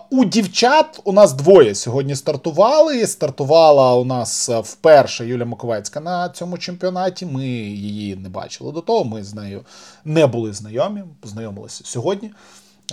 [0.09, 3.07] У дівчат у нас двоє сьогодні стартували.
[3.07, 7.25] Стартувала у нас е, вперше Юля Маковецька на цьому чемпіонаті.
[7.25, 9.05] Ми її не бачили до того.
[9.05, 9.65] Ми з нею
[10.05, 12.31] не були знайомі, познайомилися сьогодні.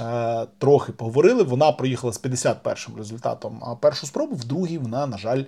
[0.00, 1.42] Е, Трохи поговорили.
[1.42, 4.36] Вона проїхала з 51 результатом першу спробу.
[4.36, 5.44] В другій вона, на жаль,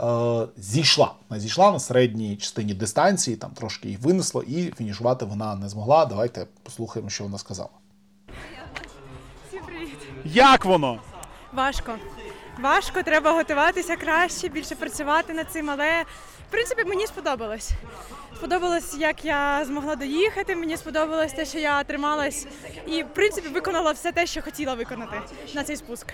[0.00, 1.12] е, зійшла.
[1.28, 6.06] Вона зійшла на середній частині дистанції, там трошки її винесло, і фінішувати вона не змогла.
[6.06, 7.70] Давайте послухаємо, що вона сказала.
[10.32, 10.98] Як воно?
[11.52, 11.92] Важко.
[12.60, 16.02] Важко, треба готуватися краще, більше працювати над цим, але
[16.48, 17.70] в принципі мені сподобалось.
[18.36, 20.56] Сподобалось, як я змогла доїхати.
[20.56, 22.46] Мені сподобалось те, що я трималась
[22.86, 25.16] і в принципі виконала все те, що хотіла виконати
[25.54, 26.06] на цей спуск.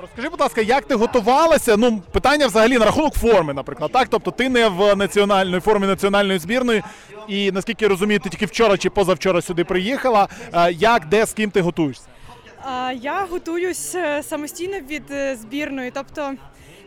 [0.00, 1.76] Розкажи, будь ласка, як ти готувалася?
[1.76, 3.92] Ну, питання взагалі на рахунок форми, наприклад.
[3.92, 6.82] Так, тобто ти не в національної формі національної збірної,
[7.28, 10.28] і наскільки я розумію, ти тільки вчора чи позавчора сюди приїхала.
[10.70, 12.04] Як, де, з ким ти готуєшся?
[12.94, 16.34] Я готуюсь е, самостійно від е, збірної, тобто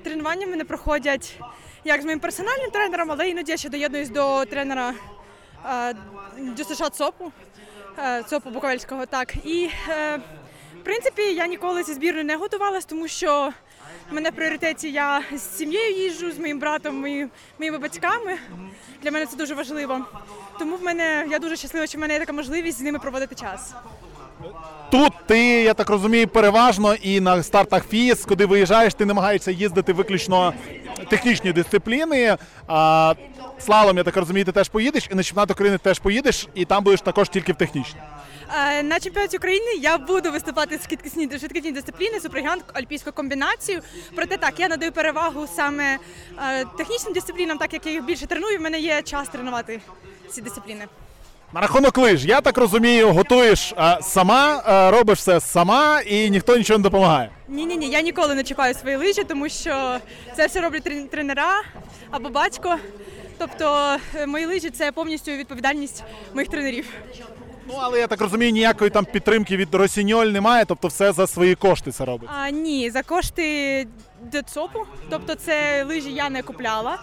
[0.04, 1.40] тренування мене проходять
[1.84, 4.94] як з моїм персональним тренером, але іноді я ще доєднуюсь до тренера
[5.66, 5.94] е,
[6.38, 7.32] ДЮСШ ЦОПу,
[8.00, 9.06] е, ЦОПу Буковельського.
[9.06, 9.36] Так.
[9.46, 9.70] І
[10.82, 13.54] в принципі я ніколи зі збірною не готувалась, тому що
[14.12, 18.38] в мене в пріоритеті я з сім'єю їжджу, з моїм братом, мої- моїми батьками.
[19.04, 20.06] Для мене це дуже важливо.
[20.60, 23.36] Тому в мене я дуже щаслива, що в мене є така можливість з ними проводити
[23.36, 23.74] час.
[24.92, 29.94] Тут ти, я так розумію, переважно і на стартах ФІС, куди виїжджаєш, ти намагаєшся їздити
[29.94, 30.54] виключно
[31.10, 32.38] технічні дисципліни.
[32.68, 33.14] А,
[33.60, 36.84] слалом, я так розумію, ти теж поїдеш, і на чемпіонат України теж поїдеш, і там
[36.84, 38.00] будеш також тільки в технічній.
[38.58, 40.84] Е, На чемпіонаті України я буду виступати з
[41.40, 43.82] швидкісні дисципліни, супергігант, альпійську комбінацію.
[44.16, 45.98] Проте так, я надаю перевагу саме
[46.50, 48.58] е, технічним дисциплінам, так як я їх більше треную.
[48.58, 49.82] В мене є час тренувати
[50.30, 50.86] ці дисципліни.
[51.54, 56.58] На рахунок лиж, я так розумію, готуєш а, сама, а, робиш все сама і ніхто
[56.58, 57.30] нічого не допомагає.
[57.48, 59.98] Ні, ні, ні, я ніколи не чіпаю свої лижі, тому що
[60.36, 61.62] це все роблять трен- тренера
[62.12, 62.78] або батько.
[63.38, 66.86] Тобто е, мої лижі це повністю відповідальність моїх тренерів.
[67.68, 71.56] Ну але я так розумію, ніякої там підтримки від Росіньоль немає, тобто все за свої
[71.56, 72.30] кошти це робить.
[72.42, 73.88] А, ні, за кошти
[74.34, 77.00] ДЦОПу, тобто це лижі я не купляла.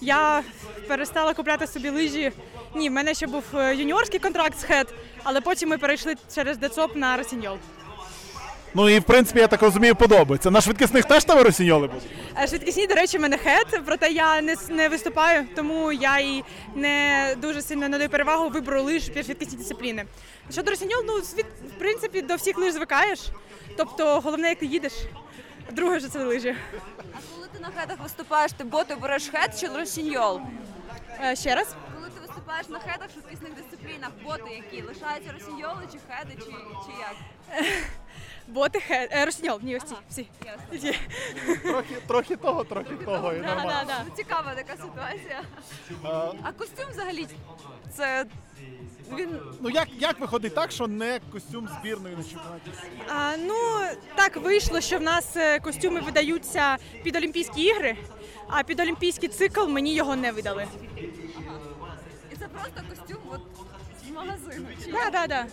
[0.00, 0.42] Я
[0.88, 2.32] перестала купляти собі лижі.
[2.74, 6.58] Ні, в мене ще був е, юніорський контракт з ХЕД, але потім ми перейшли через
[6.58, 7.56] ДЦОП на Росіньол.
[8.74, 10.50] Ну і в принципі, я так розумію, подобається.
[10.50, 12.02] На швидкісних теж там Росіньоли будуть?
[12.42, 16.44] Е, Швидкісні, до речі, в мене хед, проте я не, не виступаю, тому я і
[16.74, 20.04] не дуже сильно надаю перевагу вибору лиж під швидкісні дисципліни.
[20.52, 21.14] Щодо Росіньол, ну
[21.68, 23.20] в принципі, до всіх лиж звикаєш.
[23.76, 24.92] Тобто головне, як ти їдеш.
[25.72, 26.54] Друге вже це лижі.
[26.98, 30.40] А коли ти на хедах виступаєш, ти боти береш хед чи росіньол?
[31.24, 31.74] Е, ще раз.
[32.50, 34.82] Виступаєш на хедах в швидкісних дисциплінах, боти які?
[34.82, 36.46] Лишаються росіньоли чи хеди, чи,
[36.86, 37.16] чи як?
[38.48, 39.08] Боти хед.
[39.12, 40.28] Е, Росіньол, ні, ось ці, всі.
[40.80, 40.98] Ці.
[41.62, 43.32] Трохи, трохи того, трохи того.
[43.32, 43.72] І Да, нормально.
[43.80, 44.04] да, да.
[44.08, 45.42] Ну, цікава така ситуація.
[46.42, 47.26] А костюм взагалі
[47.96, 48.26] це
[49.18, 52.70] він Ну як, як виходить так, що не костюм збірної на чемпіонаті?
[53.08, 53.54] А, ну
[54.14, 57.96] так вийшло, що в нас е, костюми видаються під Олімпійські ігри,
[58.48, 60.66] а під Олімпійський цикл мені його не видали.
[62.40, 63.40] Це просто костюм от
[64.06, 64.66] з магазину.
[64.84, 65.46] Чи Так, так, так.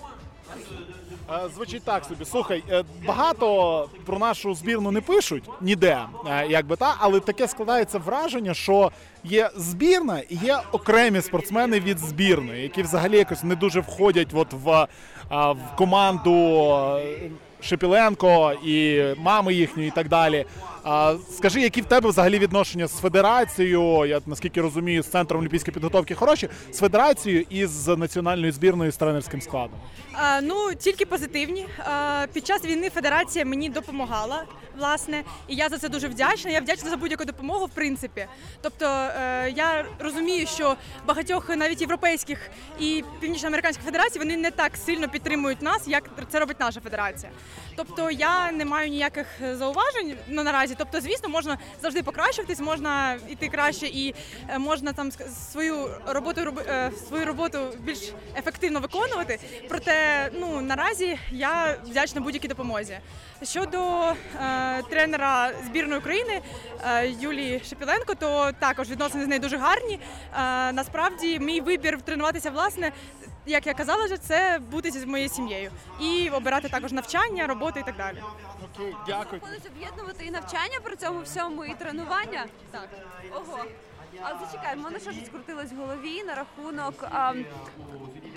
[1.45, 2.25] Е, Звучить так собі.
[2.25, 7.97] Слухай, е, багато про нашу збірну не пишуть ніде, е, якби та, але таке складається
[7.99, 8.91] враження, що
[9.23, 14.53] є збірна і є окремі спортсмени від збірної, які взагалі якось не дуже входять от
[14.53, 14.87] в, е,
[15.31, 16.31] в команду
[16.97, 20.45] е, Шепіленко і мами їхньої і так далі.
[20.83, 24.05] А, скажи, які в тебе взагалі відношення з федерацією?
[24.05, 28.97] Я наскільки розумію, з центром олімпійської підготовки хороші, з федерацією і з національною збірною з
[28.97, 29.79] тренерським складом.
[30.13, 31.67] А, ну тільки позитивні.
[31.79, 34.43] А, під час війни федерація мені допомагала,
[34.77, 36.51] власне, і я за це дуже вдячна.
[36.51, 38.25] Я вдячна за будь-яку допомогу, в принципі.
[38.61, 40.75] Тобто е, я розумію, що
[41.07, 46.59] багатьох навіть європейських і північноамериканських федерацій вони не так сильно підтримують нас, як це робить
[46.59, 47.31] наша федерація.
[47.75, 50.75] Тобто я не маю ніяких зауважень ну, наразі.
[50.77, 54.15] Тобто, звісно, можна завжди покращуватись, можна йти краще і
[54.49, 55.11] е, можна там
[55.51, 57.99] свою роботу е, свою роботу більш
[58.37, 59.39] ефективно виконувати.
[59.69, 62.97] Проте, ну наразі я вдячна будь-якій допомозі.
[63.43, 64.15] Щодо е,
[64.89, 66.41] тренера збірної України
[66.87, 69.93] е, Юлії Шепіленко, то також відносини з нею дуже гарні.
[69.93, 72.91] Е, насправді, мій вибір тренуватися власне.
[73.47, 77.83] Як я казала, вже це бути зі моєю сім'єю і обирати також навчання, роботу і
[77.83, 78.23] так далі.
[78.75, 79.41] Окей, дякую.
[79.41, 82.45] Виходить об'єднувати і навчання при цьому всьому, і тренування.
[82.71, 82.89] Так.
[83.35, 83.65] Ого.
[84.21, 86.93] А зачекай, в мене щось скрутилось в голові на рахунок.
[87.11, 87.33] А,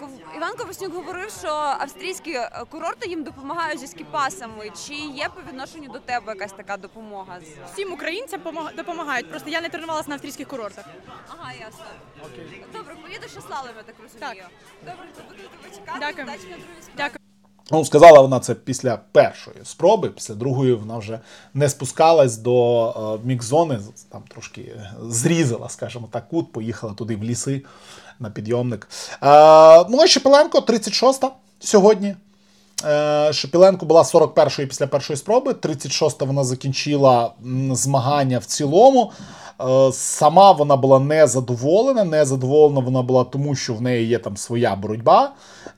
[0.01, 4.71] Ков- Іван Коваснюк говорив, що австрійські е, курорти їм допомагають зі скіпасами.
[4.87, 7.39] Чи є по відношенню до тебе якась така допомога?
[7.73, 8.41] Всім українцям
[8.77, 9.31] допомагають.
[9.31, 10.85] Просто я не тренувалася на австрійських курортах.
[11.29, 11.85] Ага, ясно.
[12.73, 14.45] Добре, поїдеш шослалом, я так розумію.
[14.83, 15.99] Добре, то буду тебе чекати.
[16.01, 16.27] Дякую.
[16.97, 17.20] Дякую.
[17.71, 21.19] Ну, сказала вона це після першої спроби, після другої вона вже
[21.55, 23.79] не спускалась до е, мікзони,
[24.13, 27.63] там трошки зрізала, скажімо так, кут, поїхала туди в ліси
[28.19, 28.89] на підйомник.
[29.13, 29.17] Е,
[29.91, 31.31] ну, а Шепеленко 36-та
[31.61, 32.17] сьогодні.
[32.85, 37.33] Е, Шепіленко була 41-ї після першої спроби, 36-та вона закінчила
[37.73, 39.13] змагання в цілому.
[39.61, 42.05] Е, Сама вона була незадоволена.
[42.05, 45.33] Незадоволена вона була тому, що в неї є там своя боротьба.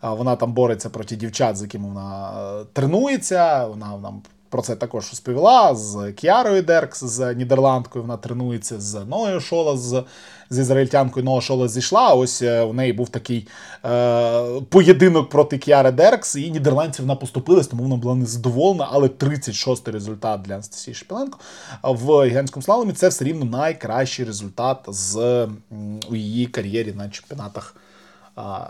[0.04, 3.66] Е, Вона там бореться проти дівчат, з якими вона е, тренується.
[3.66, 8.02] Вона нам про це також розповіла з Кіарою Деркс, з Нідерландкою.
[8.02, 10.04] Вона тренується з Ноєю Шола, з,
[10.50, 12.14] з ізраїльтянкою Ноа Шола зійшла.
[12.14, 13.48] Ось е, в неї був такий
[13.84, 18.88] е, поєдинок проти Кіари Деркс, і нідерландці вона поступилась, тому вона була незадоволена.
[18.92, 21.38] Але 36-й результат для Анастасії Шепеленко
[21.82, 25.44] в гігантському слаломі це все рівно найкращий результат з
[26.10, 27.76] у її кар'єрі на чемпіонатах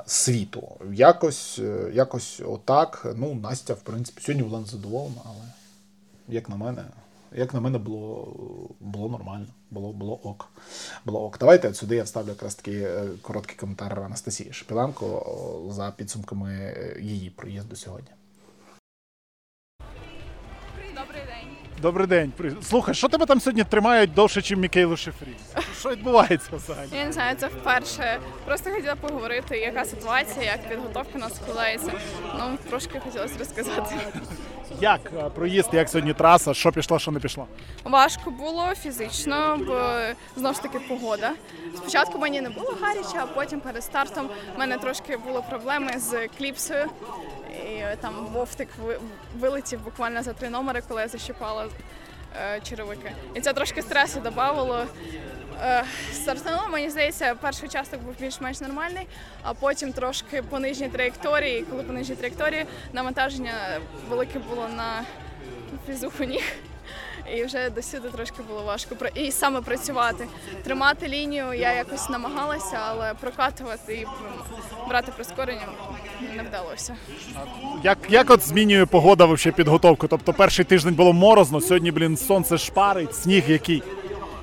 [0.07, 0.69] світу.
[0.93, 3.07] Якось, е, якось отак.
[3.17, 5.52] Ну, Настя, в принципі, сьогодні була незадоволена, але
[6.29, 6.85] як на мене,
[7.33, 8.37] як на мене, було,
[8.81, 9.47] було нормально.
[9.71, 10.49] Було, було ок.
[11.05, 11.39] Було ок.
[11.39, 17.31] Давайте сюди я вставлю якраз такий е, короткий коментар Анастасії Шепіленко за підсумками е, її
[17.31, 18.11] проїзду сьогодні.
[20.95, 21.57] Добрий день.
[21.83, 22.33] Добрий день.
[22.63, 25.37] Слухай, що тебе там сьогодні тримають довше, ніж Мікейлу Шефрі?
[25.81, 26.89] Що відбувається взагалі?
[26.93, 28.19] Я не знаю, це вперше.
[28.47, 31.93] Просто хотіла поговорити, яка ситуація, як підготовка у нас складається.
[32.39, 33.95] Ну, трошки хотілося розказати.
[34.81, 37.47] Як е, проїзд, як сьогодні траса, що пішло, що не пішло?
[37.85, 40.01] Важко було фізично, бо
[40.37, 41.31] знову ж таки погода.
[41.77, 46.29] Спочатку мені не було гаряче, а потім перед стартом в мене трошки були проблеми з
[46.39, 46.87] кліпсою.
[47.51, 48.69] І е, там вовтик
[49.39, 51.67] вилетів буквально за три номери, коли я защипала
[52.37, 53.13] е, черевики.
[53.35, 54.85] І це трошки стресу додавало.
[55.63, 59.07] Е, Стартануло, мені здається, перший участок був більш-менш нормальний,
[59.43, 61.65] а потім трошки по нижній траєкторії.
[61.71, 63.53] Коли по нижній траєкторії навантаження
[64.09, 65.03] велике було на
[65.87, 66.43] фізуху ніг.
[67.35, 70.27] І вже досюди трошки було важко і саме працювати.
[70.65, 74.07] Тримати лінію я якось намагалася, але прокатувати і
[74.89, 75.67] брати прискорення
[76.37, 76.97] не вдалося.
[77.83, 80.09] Як, як от змінює погода вообще підготовку?
[80.09, 83.83] Тобто перший тиждень було морозно, сьогодні, блін, сонце шпарить, сніг який.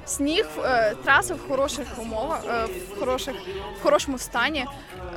[0.10, 3.36] Сніг, е, траса в хороших умовах, е, в хороших,
[3.80, 4.66] в хорошому стані.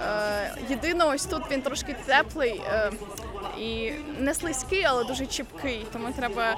[0.06, 2.62] Е, єдине, ось тут він трошки теплий
[3.58, 6.56] і не слизький, але дуже чіпкий, тому треба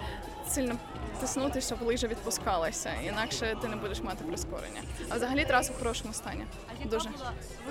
[0.49, 0.75] сильно
[1.20, 2.90] тиснути, щоб лижа відпускалася.
[3.07, 4.81] Інакше ти не будеш мати прискорення.
[5.09, 6.44] А взагалі траса в хорошому стані.
[6.85, 7.09] Дуже.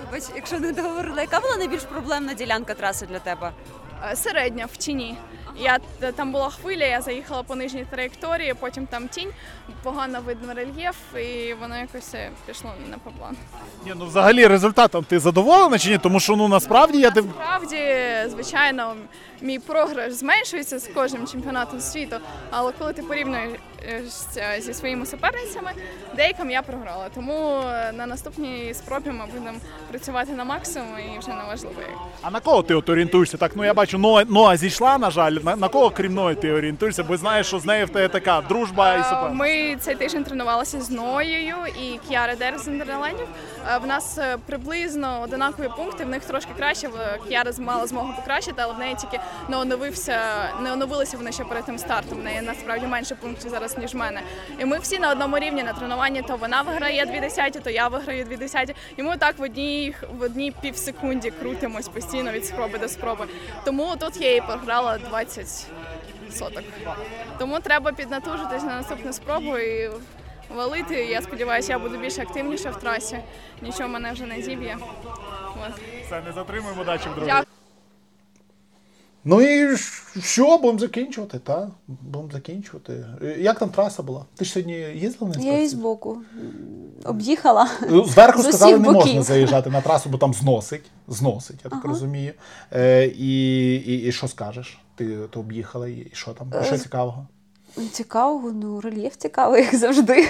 [0.04, 3.52] Вибач, якщо не договорила, яка була найбільш проблемна ділянка траси для тебе?
[4.12, 5.16] Е, Середня в тіні.
[5.58, 5.78] Я
[6.16, 9.28] там була хвиля, я заїхала по нижній траєкторії, потім там тінь,
[9.82, 13.36] погано видно рельєф, і воно якось е, пішло не по плану.
[13.86, 15.98] Ні, ну взагалі результатом ти задоволена чи ні?
[15.98, 17.10] Тому що ну насправді я.
[17.10, 17.80] Насправді,
[18.30, 18.94] звичайно,
[19.44, 22.16] мій програш зменшується з кожним чемпіонатом світу,
[22.50, 23.50] але коли ти порівнюєш
[24.36, 25.70] е, зі своїми суперницями,
[26.16, 27.06] деяким я програла.
[27.14, 29.56] Тому е, на наступній спробі ми будемо
[29.90, 31.74] працювати на максимум і вже не важливо.
[32.22, 33.36] А на кого ти от орієнтуєшся?
[33.36, 35.32] Так, ну я бачу, Ноа, Ноа зійшла, на жаль.
[35.32, 38.40] На, на кого крім Ної ти орієнтуєшся, бо знаєш, що з нею в тебе така
[38.48, 39.30] дружба і Е, супер.
[39.30, 43.26] Ми цей тиждень тренувалися з Ноєю і Кіари Дер з Нідерландів.
[43.74, 46.88] Е, В нас приблизно одинакові пункти, в них трошки краще.
[46.88, 50.18] в- Кіара мала змогу покращити, але в неї тільки не оновився,
[50.60, 52.18] не оновилися вони ще перед тим стартом.
[52.18, 54.20] В неї насправді менше пунктів зараз, ніж в мене.
[54.58, 57.88] І ми всі на одному рівні на тренуванні, то вона виграє дві десяті, то я
[57.88, 58.74] виграю дві десяті.
[58.96, 63.26] І ми так в одній в одній півсекунді крутимось постійно від спроби до спроби.
[63.64, 65.66] Тому тут я і програла 20
[66.32, 66.62] соток.
[67.38, 69.90] Тому треба піднатужитись на наступну спробу і
[70.54, 70.94] валити.
[71.04, 73.18] Я сподіваюся, я буду більш активніша в трасі.
[73.62, 74.76] Нічого мене вже не зіб'є.
[76.06, 77.53] Все, не затримуємо удачі в Дякую.
[79.24, 79.76] Ну і
[80.20, 81.68] що, будемо закінчувати, так?
[81.88, 83.06] Будемо закінчувати.
[83.22, 84.24] Е, Як там траса була?
[84.36, 85.68] Ти ж сьогодні їздила на Я і інспекцію?
[85.68, 86.18] збоку
[87.04, 87.68] об'їхала.
[87.90, 90.84] Ну, Зверху з сказали, не можна заїжджати на трасу, бо там зносить.
[91.08, 91.88] Зносить, я так Ага.
[91.88, 92.32] розумію.
[92.72, 94.78] Е, і, і, і що скажеш?
[94.94, 96.52] Ти, ти об'їхала, і що там?
[96.54, 97.26] Е, Що цікавого?
[97.92, 100.28] Цікавого, ну рельєф цікавий, як завжди.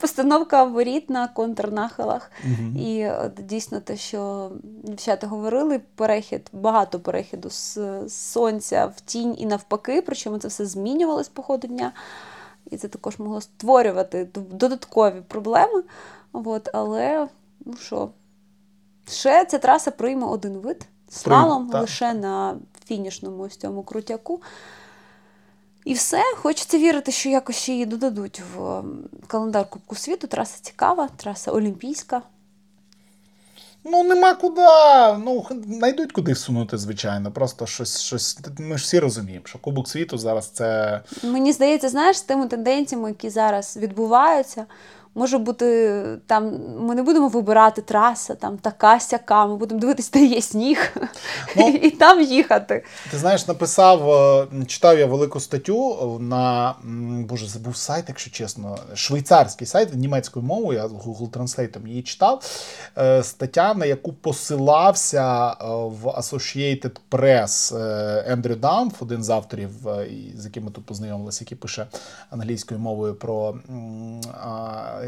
[0.00, 2.30] Постановка воріт на контрнахилах.
[2.44, 2.76] Мгм.
[2.76, 7.78] І от, дійсно те, що дівчата говорили, перехід, багато перехіду з
[8.08, 11.92] сонця в тінь і навпаки, причому це все змінювалось по ходу дня.
[12.70, 15.82] І це також могло створювати додаткові проблеми.
[16.32, 17.28] От, але
[17.64, 18.10] ну що,
[19.08, 24.42] ще ця траса прийме один вид слалом лише на фінішному ось цьому крутяку.
[25.86, 28.82] І все, хочеться вірити, що якось ще її додадуть в
[29.26, 30.26] календар Кубку світу.
[30.26, 32.22] Траса цікава, траса олімпійська.
[33.84, 34.62] Ну, нема куди.
[35.24, 37.32] Ну, знайдуть куди всунути, звичайно.
[37.32, 38.38] Просто щось, щось.
[38.58, 41.00] Ми ж всі розуміємо, що Кубок світу зараз це.
[41.22, 44.66] Мені здається, знаєш, з тими тенденціями, які зараз відбуваються,
[45.16, 46.60] може бути там.
[46.78, 49.46] Ми не будемо вибирати траса, там така сяка.
[49.46, 50.96] Ми будемо дивитися, де є сніг,
[51.56, 52.84] Ну, і там їхати.
[53.10, 56.74] Ти знаєш, написав, е, читав я велику статтю на
[57.28, 62.42] боже, забув сайт, якщо чесно, швейцарський сайт німецькою мовою, я Google Translate її читав.
[62.98, 69.88] Е, Стаття, на яку посилався е, в Associated Press е, Ендрю Дамф, один з авторів,
[69.88, 71.86] е, з яким ми тут познайомилися, який пише
[72.30, 73.54] англійською мовою про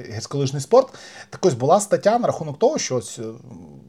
[0.03, 0.95] гірськолижний спорт.
[1.31, 3.23] Так ось була стаття на рахунок того, що ось е,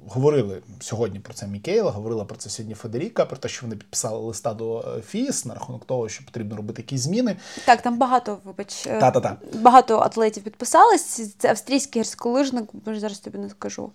[0.07, 4.19] говорили сьогодні про це Мікейла, говорила про це сьогодні Федеріка, про те, що вони підписали
[4.19, 7.37] листа до е, ФІС на рахунок того, що потрібно робити якісь зміни.
[7.65, 9.37] Так, там багато, вибач, е, Та-та-та.
[9.53, 11.35] багато атлетів підписались.
[11.37, 13.91] Це австрійський гірськолижник, бо ж зараз тобі не скажу.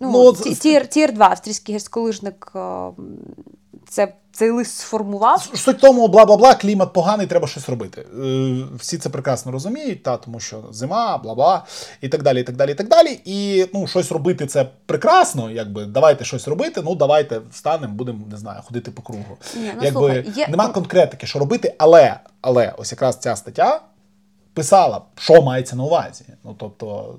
[0.00, 2.52] Ну, Ну, от ті- з- tier, tier 2 австрійський гірськолижник
[3.88, 5.50] це, цей лист сформував.
[5.54, 8.06] Суть тому, бла бла бла, клімат поганий, треба щось робити.
[8.24, 11.64] Е, Всі це прекрасно розуміють, та тому що зима, бла бла,
[12.00, 13.20] і так далі, і так далі, і так далі.
[13.24, 15.50] І ну, щось робити це прекрасно.
[15.50, 16.82] Якби давайте щось робити.
[16.84, 19.36] Ну давайте встанемо, будемо не знаю, ходити по кругу.
[19.56, 23.80] Ні, ну, якби слухай, є- нема конкретики, що робити, але, але ось якраз ця стаття
[24.54, 26.24] писала, що мається на увазі.
[26.44, 27.16] Ну тобто,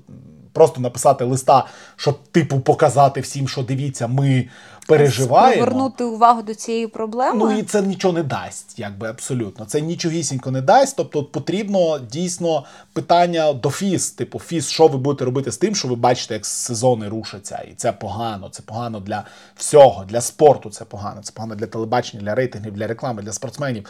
[0.52, 4.48] просто написати листа, щоб типу показати всім, що дивіться, ми
[4.88, 5.62] переживаємо.
[5.62, 7.38] Привернути увагу до цієї проблеми.
[7.38, 9.64] Ну і це нічого не дасть, якби абсолютно.
[9.64, 10.96] Це нічогісінько не дасть.
[10.96, 14.10] Тобто потрібно дійсно питання до ФІС.
[14.10, 17.74] Типу, ФІС, що ви будете робити з тим, що ви бачите, як сезони рушаться, і
[17.76, 18.48] це погано.
[18.48, 19.24] Це погано для
[19.56, 20.70] всього, для спорту.
[20.70, 21.20] Це погано.
[21.22, 23.84] Це погано для телебачення, для рейтингів, для реклами, для спортсменів.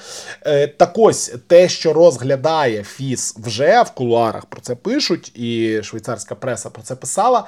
[0.47, 6.35] Е, так ось те, що розглядає ФІС вже в кулуарах, про це пишуть, і швейцарська
[6.35, 7.46] преса про це писала.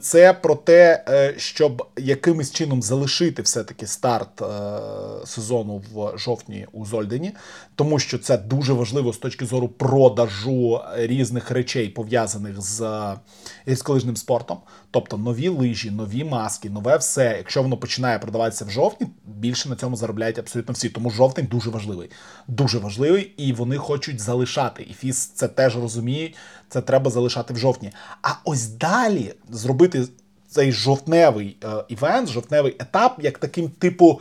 [0.00, 4.46] Це про те, е, щоб якимось чином залишити все-таки старт е,
[5.26, 7.32] сезону в жовтні у Зольдені,
[7.74, 13.14] тому що це дуже важливо з точки зору продажу різних речей, пов'язаних з е,
[13.68, 14.58] гірськолижним спортом.
[14.94, 17.34] Тобто нові лижі, нові маски, нове все.
[17.36, 20.88] Якщо воно починає продаватися в жовтні, більше на цьому заробляють абсолютно всі.
[20.88, 22.10] Тому жовтень дуже важливий.
[22.48, 24.86] Дуже важливий, і вони хочуть залишати.
[24.90, 26.36] І ФІС це теж розуміють.
[26.68, 27.92] Це треба залишати в жовтні.
[28.22, 30.04] А ось далі зробити
[30.48, 34.20] цей жовтневий е, івент, жовтневий етап, як таким типу.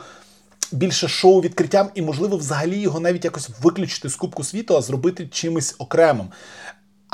[0.72, 5.28] Більше шоу відкриттям, і, можливо, взагалі його навіть якось виключити з Кубку світу, а зробити
[5.28, 6.28] чимось окремим.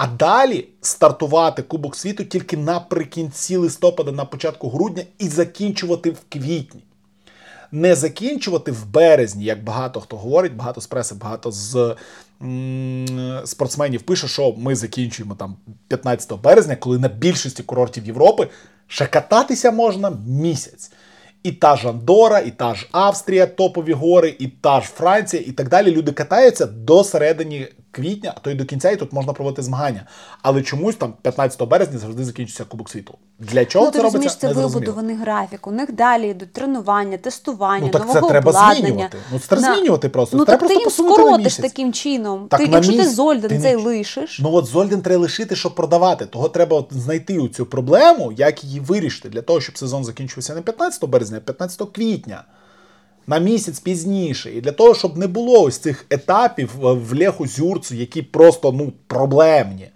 [0.02, 6.82] А далі стартувати Кубок світу тільки наприкінці листопада, на початку грудня, і закінчувати в квітні.
[7.72, 11.96] Не закінчувати в березні, як багато хто говорить, багато з преси, багато з
[13.46, 15.56] спортсменів пише, що ми закінчуємо там
[15.88, 18.48] 15 березня, коли на більшості курортів Європи
[18.88, 20.92] ще кататися можна місяць.
[21.44, 25.52] І та ж Андора, і та ж Австрія, топові гори, і та ж Франція, і
[25.52, 25.92] так далі.
[25.92, 30.06] Люди катаються до середини квітня, а то й до кінця, і тут можна проводити змагання.
[30.42, 33.18] Але чомусь там 15 березня завжди закінчується Кубок світу.
[33.40, 34.62] Для чого ну, це ти розумієш, робиться?
[34.62, 35.68] це вибудований графік.
[35.68, 38.76] У них далі йдуть тренування, тестування, Ну так це треба обладнання.
[38.80, 39.18] змінювати.
[39.32, 40.38] Ну це треба На- змінювати просто.
[40.38, 41.72] Ну треба так ти їм посунути на скоротиш місяць.
[41.72, 42.48] таким чином.
[42.48, 45.56] Так, ти, на якщо ти місяць Зольден ти цей лишиш, Ну от Зольден треба лишити,
[45.56, 46.26] щоб продавати.
[46.26, 50.62] Того треба от знайти цю проблему, як її вирішити, для того, щоб сезон закінчився не
[50.62, 52.44] 15 березня, а 15 квітня.
[53.30, 54.52] На місяць пізніше.
[54.52, 58.72] І для того, щоб не було ось цих етапів е, в Леху Зюрцу, які просто
[58.72, 59.88] ну проблемні.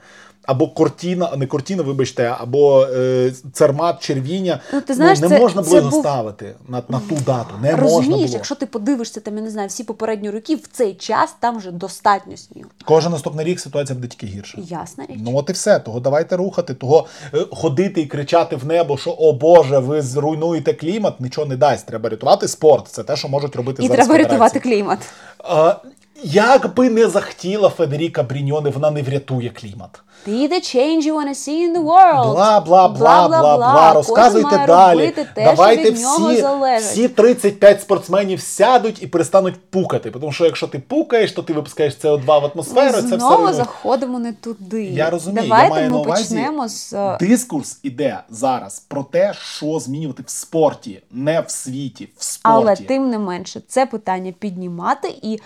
[0.46, 4.60] Або Кортіна, не Кортіна, вибачте, або е, Цермат Червіня.
[4.74, 7.56] Ну, ти знаєш, не це- можна було це його був- ставити на, на ту дату.
[7.62, 8.28] Не можна було.
[8.30, 11.72] якщо ти подивишся там, я не знаю, всі попередні роки, в цей час там вже
[11.72, 12.70] достатньо снігу.
[12.86, 14.58] Кожен наступний рік ситуація буде тільки гірше.
[14.62, 15.18] Ясна річ.
[15.26, 15.80] Ну от і все.
[15.80, 20.74] Того давайте рухати, того е, ходити і кричати в небо, що о Боже, ви зруйнуєте
[20.74, 21.86] клімат, нічого не дасть.
[21.86, 22.88] Треба рятувати спорт.
[22.88, 24.08] Це те, що можуть робити І зараз.
[24.08, 25.00] треба рятувати клімат.
[25.39, 25.76] А,
[26.24, 30.01] як би не захотіла Федеріка Бріньоне, вона не врятує клімат.
[30.28, 32.34] Be the change you wanna see in the world.
[32.34, 33.93] Бла, бла, бла, бла, бла.
[33.93, 35.11] Розказуйте далі.
[35.11, 36.45] те, Давайте всі,
[36.80, 40.11] всі 35 спортсменів сядуть і перестануть пукати.
[40.11, 42.95] Тому що якщо ти пукаєш, то ти випускаєш СО2 в атмосферу.
[42.95, 43.53] Ми це все знову руйнує.
[43.53, 44.84] заходимо не туди.
[44.84, 49.03] Я розумію, Давайте я маю ми на увазі, почнемо з е, Дискурс іде зараз про
[49.03, 52.57] те, що змінювати в спорті, не в світі, в спорті.
[52.57, 55.39] але тим не менше це питання піднімати і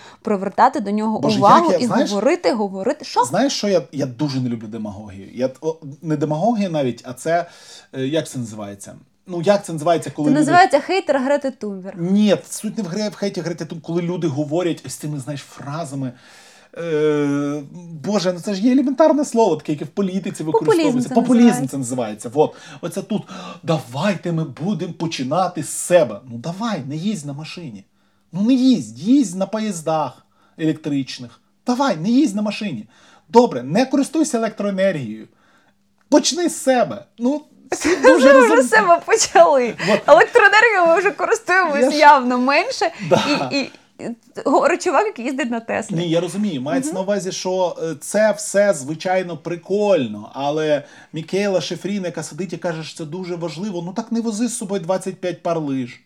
[0.68, 3.04] привертати до нього Боже, увагу як я- і знаєш- говорити, говорити.
[3.04, 5.28] Що Знаєш, що я, я дуже не люблю демагогію.
[5.34, 7.46] Я о, не демагогія навіть, а це
[7.92, 8.94] е, як це називається?
[9.26, 10.40] Ну як це називається, коли це люди...
[10.40, 12.00] називається хейтер Грети Тунберг.
[12.00, 15.40] Ні, суть не в гре в хейті грати тут, коли люди говорять ось цими, знаєш,
[15.40, 16.12] фразами.
[16.78, 17.62] Е,
[18.04, 21.08] Боже, ну це ж є елементарне слово, таке, яке в політиці використовується.
[21.08, 22.30] це Популізм це називається.
[22.34, 22.54] От.
[22.80, 23.22] Оце тут.
[23.62, 26.20] Давайте ми будемо починати з себе.
[26.30, 27.84] Ну давай, не їздь на машині.
[28.32, 30.27] Ну не їздь, їздь на поїздах
[30.58, 31.40] електричних.
[31.66, 32.86] Давай, не їздь на машині.
[33.28, 35.28] Добре, не користуйся електроенергією.
[36.08, 37.04] Почни з себе.
[37.18, 39.74] Ну, всі дуже Ми вже з себе почали.
[39.88, 40.00] Вот.
[40.06, 42.90] Електроенергію ми вже користуємось Я ж- явно менше.
[43.08, 43.48] Да.
[43.52, 43.70] І, і,
[44.44, 45.96] говорить чувак, який їздить на Теслі.
[45.96, 46.62] Ні, я розумію.
[46.62, 50.82] Мається на увазі, що е, це все звичайно прикольно, але
[51.12, 54.56] Мікейла Шефрін, яка сидить і каже, що це дуже важливо, ну так не вози з
[54.56, 56.00] собою 25 пар лиж.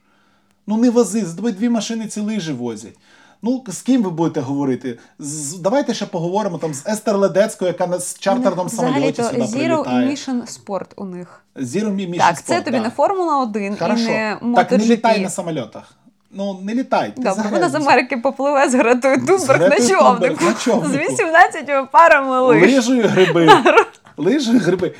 [0.67, 2.97] Ну не вози, з тобою дві машини ці лижі возять.
[3.45, 4.99] Ну, з ким ви будете говорити?
[5.19, 9.53] З, давайте ще поговоримо там з Естер Ледецькою, яка на з чартерному самольоті сюди Zero
[9.53, 10.09] прилітає.
[10.11, 11.43] Emission Sport у них.
[11.57, 12.83] Zero Mission так, це Sport, тобі да.
[12.83, 14.03] не Формула 1 Хорошо.
[14.03, 14.09] і
[14.47, 15.23] не так не літай MotoGP.
[15.23, 15.93] на самольотах.
[16.31, 17.13] Ну, не літай.
[17.17, 20.45] ти взагалі- вона з Америки попливе з Гретою Тунберг на Гретою човнику.
[20.45, 20.89] На човнику.
[20.89, 22.63] З 18 парами лиж.
[22.75, 23.51] Лижею гриби.
[24.17, 24.95] Лижею гриби.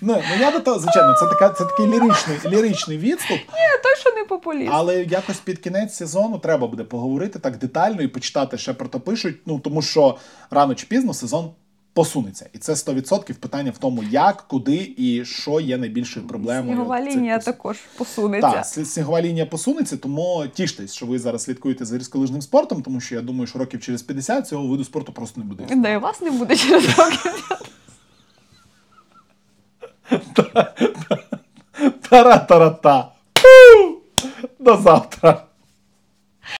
[0.00, 3.38] Ну, ну я до того, звичайно, це, така, це такий ліричний, ліричний відступ.
[3.38, 4.70] Ні, той, що не популіст.
[4.74, 9.00] Але якось під кінець сезону треба буде поговорити так детально і почитати ще про то
[9.00, 9.36] пишуть.
[9.46, 10.18] Ну тому що
[10.50, 11.50] рано чи пізно сезон
[11.94, 12.48] посунеться.
[12.52, 16.74] І це 100% питання в тому, як, куди і що є найбільшою проблемою.
[16.76, 18.50] Снігова лінія пос- також посунеться.
[18.52, 23.14] Так, снігова лінія посунеться, тому тіштесь, що ви зараз слідкуєте за гірськолижним спортом, тому що
[23.14, 25.64] я думаю, що років через 50 цього виду спорту просто не буде.
[25.76, 27.32] Да і вас не буде через років.
[32.10, 35.51] たらたらた、プーのさ、タラ。